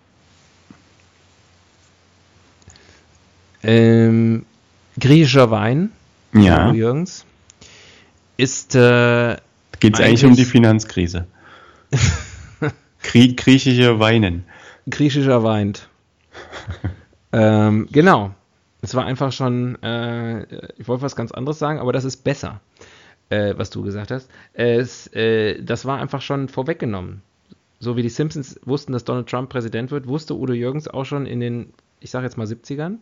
[3.63, 4.47] Ähm,
[4.99, 5.91] griechischer Wein.
[6.33, 7.25] Ja, Jürgens.
[8.37, 9.37] Ist, äh,
[9.81, 11.27] geht es eigentlich um die Finanzkrise.
[13.03, 14.45] Krie griechische Weinen.
[14.89, 15.89] griechischer weint.
[17.33, 18.35] ähm, genau.
[18.83, 20.43] Es war einfach schon, äh,
[20.77, 22.61] ich wollte was ganz anderes sagen, aber das ist besser,
[23.31, 24.31] äh, was du gesagt hast.
[24.53, 27.23] Es, äh, das war einfach schon vorweggenommen.
[27.79, 31.27] So wie die Simpsons wussten, dass Donald Trump Präsident wird, wusste Udo Jürgens auch schon
[31.27, 32.99] in den, ich sage jetzt mal 70ern,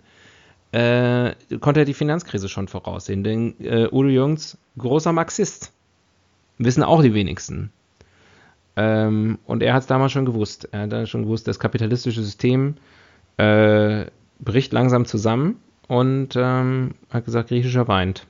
[0.73, 3.23] äh, konnte er die Finanzkrise schon voraussehen.
[3.23, 5.73] Denn äh, Udo Jürgens, großer Marxist,
[6.59, 7.71] wissen auch die wenigsten.
[8.77, 10.69] Ähm, und er hat es damals schon gewusst.
[10.73, 12.75] Er hat dann schon gewusst, das kapitalistische System
[13.37, 14.07] äh,
[14.41, 18.27] bricht langsam zusammen und ähm, hat gesagt, griechischer weint.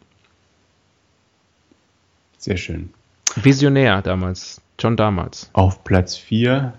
[2.44, 2.90] Sehr schön.
[3.36, 5.48] Visionär damals, schon damals.
[5.54, 6.74] Auf Platz 4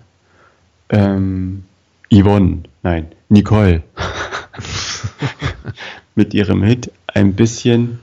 [0.90, 1.64] ähm,
[2.08, 3.82] Yvonne, nein, Nicole.
[6.14, 7.98] Mit ihrem Hit Ein bisschen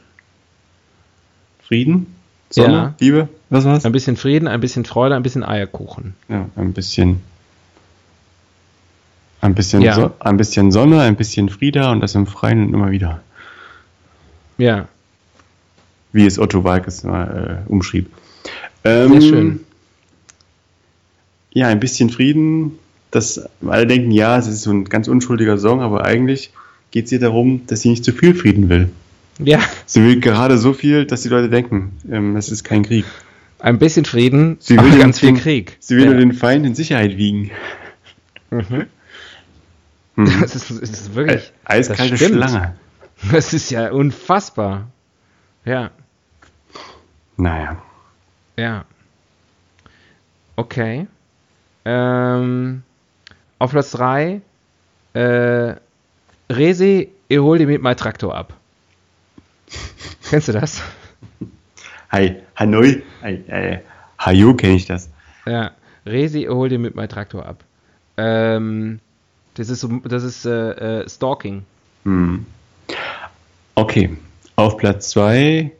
[1.65, 2.13] Frieden?
[2.49, 2.73] Sonne?
[2.73, 2.95] Ja.
[2.99, 3.29] Liebe?
[3.49, 3.85] Was war's?
[3.85, 6.15] Ein bisschen Frieden, ein bisschen Freude, ein bisschen Eierkuchen.
[6.27, 7.21] Ja, ein bisschen.
[9.39, 9.93] Ein bisschen, Ja.
[9.95, 13.21] so, ein bisschen Sonne, ein bisschen Frieda und das im Freien und immer wieder.
[14.57, 14.89] Ja,
[16.13, 18.09] Wie es Otto Walkes mal äh, umschrieb.
[18.83, 19.59] Ähm, sehr schön.
[21.51, 22.79] Ja, ein bisschen Frieden.
[23.11, 26.51] Das, alle denken, ja, es ist so ein ganz unschuldiger Song, aber eigentlich
[26.91, 28.89] geht es ihr darum, dass sie nicht zu viel Frieden will.
[29.39, 33.05] Ja, Sie will gerade so viel, dass die Leute denken, ähm, es ist kein Krieg.
[33.59, 35.77] ein bisschen Frieden, Sie will ganz den, viel Krieg.
[35.79, 36.11] Sie will ja.
[36.11, 37.51] nur den Feind in Sicherheit wiegen.
[38.51, 38.85] Mhm.
[40.15, 40.27] Mhm.
[40.41, 41.51] Das ist, das ist wirklich.
[41.65, 42.35] Eiskalte das stimmt.
[42.35, 42.75] Schlange.
[43.31, 44.91] Das ist ja unfassbar.
[45.65, 45.91] Ja,
[47.37, 47.81] Naja.
[48.57, 48.85] ja.
[50.55, 51.07] Okay.
[51.85, 52.83] Ähm,
[53.59, 54.41] auf Platz 3,
[55.13, 55.75] äh,
[56.49, 58.53] Resi, ihr hol die mit mein Traktor ab.
[60.29, 60.81] Kennst du das?
[62.11, 63.79] Hi, Hanoi, hi, äh,
[64.19, 65.09] Hajo kenne ich das.
[65.45, 65.71] Ja,
[66.05, 67.63] Resi, hol dir mit meinem Traktor ab.
[68.17, 68.99] Ähm,
[69.55, 71.65] das ist, das ist äh, äh, Stalking.
[72.03, 72.45] Hm.
[73.75, 74.17] Okay,
[74.55, 75.71] auf Platz 2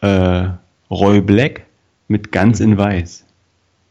[0.00, 0.48] äh,
[0.90, 1.66] Roy Black
[2.08, 3.24] mit Ganz in Weiß.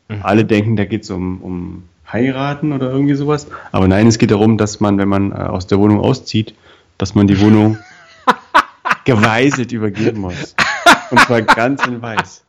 [0.07, 0.19] Mhm.
[0.23, 3.47] Alle denken, da geht es um, um heiraten oder irgendwie sowas.
[3.71, 6.55] Aber nein, es geht darum, dass man, wenn man äh, aus der Wohnung auszieht,
[6.97, 7.77] dass man die Wohnung
[9.05, 10.55] geweiselt übergeben muss.
[11.11, 12.43] Und zwar ganz in weiß.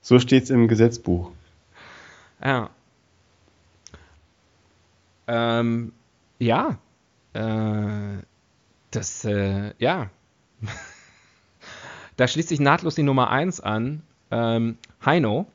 [0.00, 1.30] So steht es im Gesetzbuch.
[2.42, 2.68] Ja.
[5.26, 5.92] Ähm,
[6.38, 6.76] ja.
[7.32, 8.22] Äh,
[8.90, 10.10] das, äh, ja.
[12.16, 14.02] Da schließt sich nahtlos die Nummer 1 an.
[14.30, 15.46] Ähm, Heino.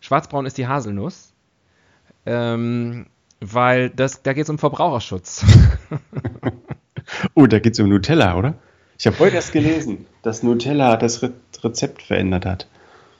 [0.00, 1.32] Schwarzbraun ist die Haselnuss.
[2.26, 3.06] Ähm,
[3.40, 5.44] weil das, da geht es um Verbraucherschutz.
[7.34, 8.54] Oh, da geht es um Nutella, oder?
[8.98, 11.32] Ich habe heute erst gelesen, dass Nutella das Re
[11.62, 12.66] Rezept verändert hat.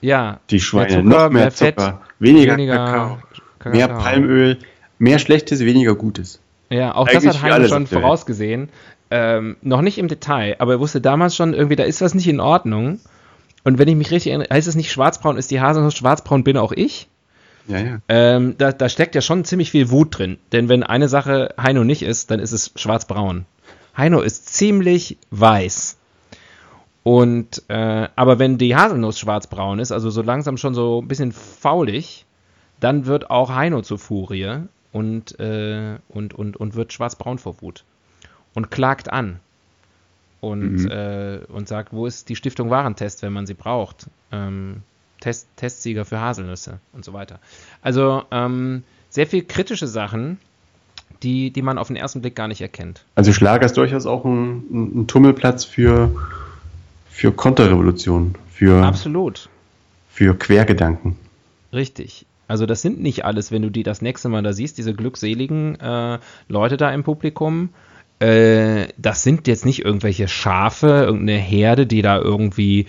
[0.01, 0.39] ja.
[0.49, 3.17] Die Schweine, Zucker, noch mehr, mehr Fett, Zucker, weniger, weniger Kakao,
[3.59, 3.71] Kakao.
[3.71, 4.59] mehr Palmöl,
[4.99, 6.39] mehr Schlechtes, weniger Gutes.
[6.69, 8.69] Ja, auch Eigentlich das hat Heino schon vorausgesehen.
[9.15, 12.27] Ähm, noch nicht im Detail, aber er wusste damals schon irgendwie, da ist was nicht
[12.27, 12.99] in Ordnung.
[13.63, 16.57] Und wenn ich mich richtig erinnere, heißt es nicht schwarzbraun ist die Haselnuss, schwarzbraun bin
[16.57, 17.09] auch ich.
[17.67, 17.99] Ja, ja.
[18.09, 20.39] Ähm, da, da steckt ja schon ziemlich viel Wut drin.
[20.51, 23.45] Denn wenn eine Sache Heino nicht ist, dann ist es schwarzbraun.
[23.95, 25.95] Heino ist ziemlich weiß.
[27.03, 31.33] Und, äh, aber wenn die Haselnuss schwarzbraun ist, also so langsam schon so ein bisschen
[31.33, 32.25] faulig,
[32.79, 37.83] dann wird auch Heino zur Furie und, äh, und, und, und wird schwarzbraun vor Wut.
[38.53, 39.39] Und klagt an.
[40.41, 40.91] Und, Mhm.
[40.91, 44.07] äh, und sagt, wo ist die Stiftung Warentest, wenn man sie braucht?
[44.31, 44.81] Ähm,
[45.21, 47.39] Test, Testsieger für Haselnüsse und so weiter.
[47.81, 50.37] Also ähm, sehr viel kritische Sachen,
[51.23, 53.05] die, die man auf den ersten Blick gar nicht erkennt.
[53.15, 56.13] Also Schlager ist durchaus auch ein, ein, Tummelplatz für,
[57.09, 59.47] für Konterrevolution, für, Absolut.
[60.09, 61.15] für Quergedanken.
[61.71, 62.25] Richtig.
[62.49, 65.79] Also das sind nicht alles, wenn du die das nächste Mal da siehst, diese glückseligen
[65.79, 67.69] äh, Leute da im Publikum.
[68.23, 72.87] Äh, das sind jetzt nicht irgendwelche Schafe, irgendeine Herde, die da irgendwie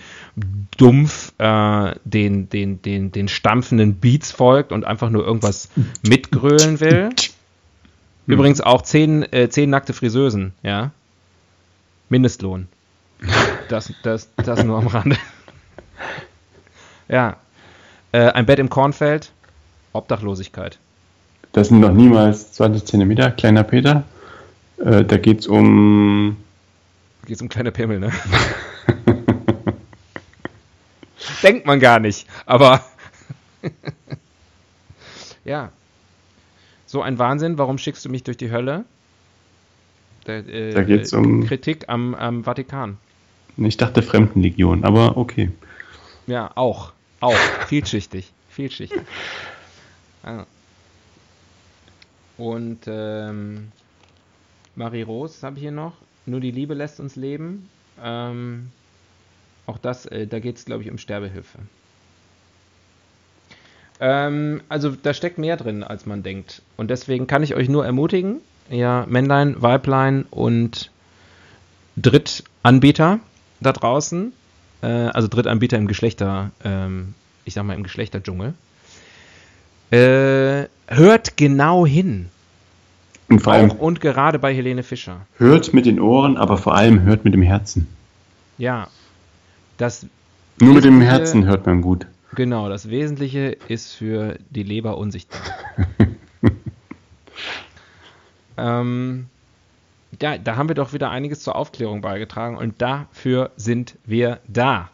[0.77, 5.67] dumpf äh, den, den, den, den stampfenden Beats folgt und einfach nur irgendwas
[6.07, 7.09] mitgrölen will.
[8.27, 10.91] Übrigens auch zehn, äh, zehn nackte Friseusen, ja.
[12.07, 12.69] Mindestlohn.
[13.67, 15.17] Das, das, das nur am Rande.
[17.09, 17.37] Ja.
[18.13, 19.33] Äh, ein Bett im Kornfeld,
[19.91, 20.79] Obdachlosigkeit.
[21.51, 24.05] Das sind noch niemals 20 Zentimeter, kleiner Peter.
[24.77, 26.37] Äh, da geht es um
[27.25, 28.11] Geht's um kleine Pimmel, ne?
[31.43, 32.83] Denkt man gar nicht, aber.
[35.45, 35.71] ja.
[36.85, 38.85] So ein Wahnsinn, warum schickst du mich durch die Hölle?
[40.25, 42.97] Da, äh, Da geht's äh, um- Kritik am, am Vatikan.
[43.57, 45.49] Ich dachte Fremdenlegion, aber okay.
[46.27, 46.91] Ja, auch.
[47.21, 47.33] Auch.
[47.67, 48.31] Vielschichtig.
[48.49, 49.01] Vielschichtig.
[50.27, 50.47] Ah.
[52.39, 53.71] Und ähm,
[54.75, 55.93] Marie Rose habe ich hier noch.
[56.25, 57.69] Nur die Liebe lässt uns leben.
[58.03, 58.71] Ähm,
[59.67, 61.59] auch das, äh, da geht es, glaube ich, um Sterbehilfe.
[63.99, 66.61] Ähm, also da steckt mehr drin, als man denkt.
[66.77, 70.91] Und deswegen kann ich euch nur ermutigen, ja, Männlein, Weiblein und
[71.97, 73.19] Drittanbieter
[73.61, 74.33] da draußen,
[74.81, 77.13] äh, also Drittanbieter im Geschlechter, ähm,
[77.45, 78.53] ich sag mal im Geschlechterdschungel,
[79.91, 82.29] äh, hört genau hin.
[83.27, 85.25] Und vor allem Auch und gerade bei Helene Fischer.
[85.37, 87.87] hört mit den Ohren, aber vor allem hört mit dem Herzen.
[88.57, 88.87] Ja,
[89.77, 90.05] das
[90.59, 92.05] Nur mit dem Herzen hört man gut.
[92.35, 95.41] Genau, das Wesentliche ist für die Leber unsichtbar.
[98.57, 99.27] ähm,
[100.21, 104.89] ja, da haben wir doch wieder einiges zur Aufklärung beigetragen und dafür sind wir da.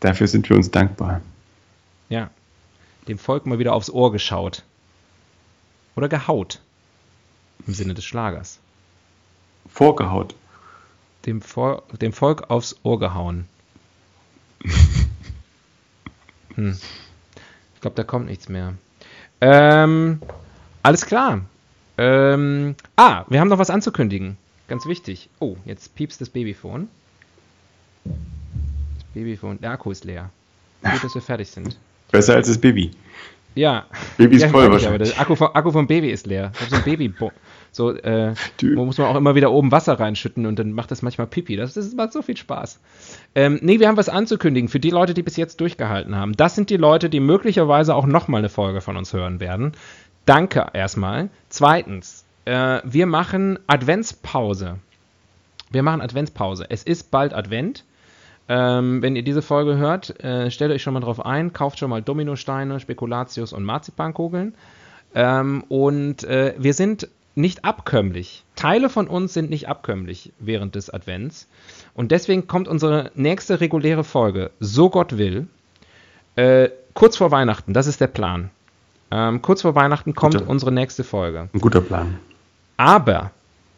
[0.00, 1.20] Dafür sind wir uns dankbar.
[2.08, 2.30] Ja,
[3.06, 4.62] dem Volk mal wieder aufs Ohr geschaut.
[5.94, 6.60] Oder gehaut.
[7.66, 8.58] Im Sinne des Schlagers.
[9.68, 10.34] Vorgehaut.
[11.26, 13.46] Dem, Vol dem Volk aufs Ohr gehauen.
[16.54, 16.78] hm.
[17.74, 18.74] Ich glaube, da kommt nichts mehr.
[19.40, 20.20] Ähm,
[20.82, 21.42] alles klar.
[21.96, 24.36] Ähm, ah, wir haben noch was anzukündigen.
[24.68, 25.28] Ganz wichtig.
[25.40, 26.88] Oh, jetzt piepst das Babyphone.
[28.04, 28.14] Das
[29.14, 29.60] Babyphone.
[29.60, 30.30] Der Akku ist leer.
[30.82, 31.76] Gut, dass wir fertig sind.
[32.10, 32.92] Besser als das Baby.
[33.58, 33.86] Ja.
[34.16, 35.12] Baby ist ja, voll meine ich, aber wahrscheinlich.
[35.14, 36.52] der Akku vom, Akku vom Baby ist leer.
[36.54, 37.12] Ich hab so ein Baby.
[37.72, 41.26] So, äh, muss man auch immer wieder oben Wasser reinschütten und dann macht das manchmal
[41.26, 41.56] Pipi.
[41.56, 42.80] Das, das macht so viel Spaß.
[43.34, 46.32] Ähm, nee, wir haben was anzukündigen für die Leute, die bis jetzt durchgehalten haben.
[46.32, 49.72] Das sind die Leute, die möglicherweise auch nochmal eine Folge von uns hören werden.
[50.24, 51.28] Danke erstmal.
[51.48, 54.78] Zweitens, äh, wir machen Adventspause.
[55.70, 56.66] Wir machen Adventspause.
[56.68, 57.84] Es ist bald Advent.
[58.48, 61.90] Ähm, wenn ihr diese Folge hört, äh, stellt euch schon mal drauf ein, kauft schon
[61.90, 64.54] mal Dominosteine, Spekulatius und Marzipankugeln.
[65.14, 68.44] Ähm, und äh, wir sind nicht abkömmlich.
[68.56, 71.46] Teile von uns sind nicht abkömmlich während des Advents.
[71.94, 75.46] Und deswegen kommt unsere nächste reguläre Folge, so Gott will,
[76.36, 77.74] äh, kurz vor Weihnachten.
[77.74, 78.50] Das ist der Plan.
[79.10, 80.48] Ähm, kurz vor Weihnachten kommt Guter.
[80.48, 81.48] unsere nächste Folge.
[81.52, 82.18] Ein guter Plan.
[82.76, 83.30] Aber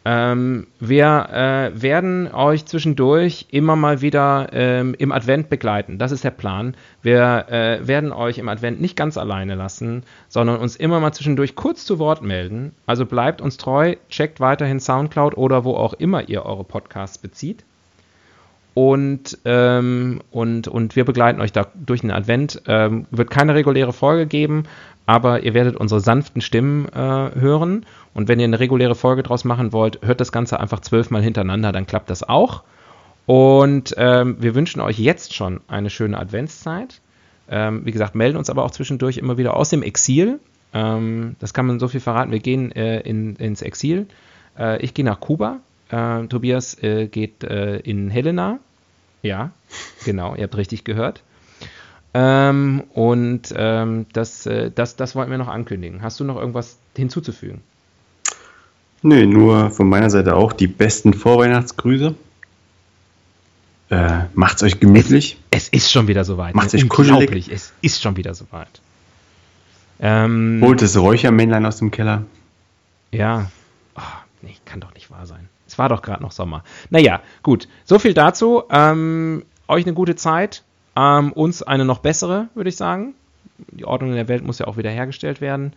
[0.03, 5.99] ähm, wir äh, werden euch zwischendurch immer mal wieder ähm, im Advent begleiten.
[5.99, 6.75] Das ist der Plan.
[7.03, 11.55] Wir äh, werden euch im Advent nicht ganz alleine lassen, sondern uns immer mal zwischendurch
[11.55, 12.73] kurz zu Wort melden.
[12.87, 17.63] Also bleibt uns treu, checkt weiterhin Soundcloud oder wo auch immer ihr eure Podcasts bezieht.
[18.73, 22.61] Und, ähm, und, und wir begleiten euch da durch den Advent.
[22.67, 24.63] Ähm, wird keine reguläre Folge geben,
[25.05, 27.85] aber ihr werdet unsere sanften Stimmen äh, hören.
[28.13, 31.71] Und wenn ihr eine reguläre Folge draus machen wollt, hört das Ganze einfach zwölfmal hintereinander,
[31.71, 32.63] dann klappt das auch.
[33.25, 37.01] Und ähm, wir wünschen euch jetzt schon eine schöne Adventszeit.
[37.49, 40.39] Ähm, wie gesagt, melden uns aber auch zwischendurch immer wieder aus dem Exil.
[40.73, 42.31] Ähm, das kann man so viel verraten.
[42.31, 44.07] Wir gehen äh, in, ins Exil.
[44.57, 45.59] Äh, ich gehe nach Kuba.
[45.89, 48.59] Äh, Tobias äh, geht äh, in Helena.
[49.21, 49.51] Ja,
[50.05, 51.23] genau, ihr habt richtig gehört.
[52.13, 56.01] Ähm, und ähm, das, äh, das, das wollten wir noch ankündigen.
[56.01, 57.61] Hast du noch irgendwas hinzuzufügen?
[59.03, 62.13] Nö, nur von meiner Seite auch die besten Vorweihnachtsgrüße.
[63.89, 65.37] Äh, macht's euch gemütlich.
[65.49, 66.55] Es ist schon wieder soweit.
[66.55, 67.19] Macht's euch kuschelig.
[67.19, 68.81] Unglaublich, Es ist schon wieder soweit.
[69.99, 72.23] Ähm, Holt das Räuchermännlein aus dem Keller.
[73.11, 73.51] Ja.
[73.95, 74.01] Oh,
[74.41, 75.49] nee, kann doch nicht wahr sein.
[75.67, 76.63] Es war doch gerade noch Sommer.
[76.89, 77.67] Naja, gut.
[77.85, 78.63] So viel dazu.
[78.69, 80.63] Ähm, euch eine gute Zeit.
[80.95, 83.13] Ähm, uns eine noch bessere, würde ich sagen.
[83.71, 85.73] Die Ordnung in der Welt muss ja auch wieder hergestellt werden.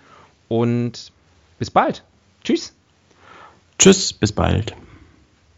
[0.48, 1.12] Und
[1.58, 2.04] bis bald.
[2.44, 2.74] Tschüss.
[3.78, 4.74] Tschüss, bis bald.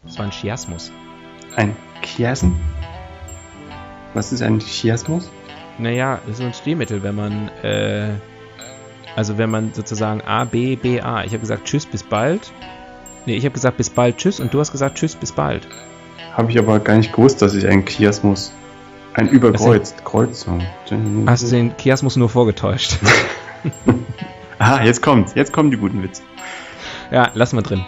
[0.03, 0.91] Das war ein Chiasmus.
[1.55, 2.55] Ein Chiasen?
[4.13, 5.29] Was ist ein Chiasmus?
[5.77, 8.09] Naja, das ist ein Stilmittel, wenn man, äh,
[9.15, 11.23] also wenn man sozusagen A, B, B, A.
[11.23, 12.51] Ich habe gesagt Tschüss, bis bald.
[13.25, 15.67] Nee, ich habe gesagt bis bald, Tschüss und du hast gesagt Tschüss, bis bald.
[16.33, 18.51] Habe ich aber gar nicht gewusst, dass ich ein Chiasmus.
[19.13, 20.05] Ein überkreuzt.
[20.05, 20.61] Kreuzung.
[21.25, 22.97] Hast du den Chiasmus nur vorgetäuscht?
[24.59, 25.35] Ah, jetzt kommt's.
[25.35, 26.23] Jetzt kommen die guten Witze.
[27.11, 27.85] ja, lassen wir drin.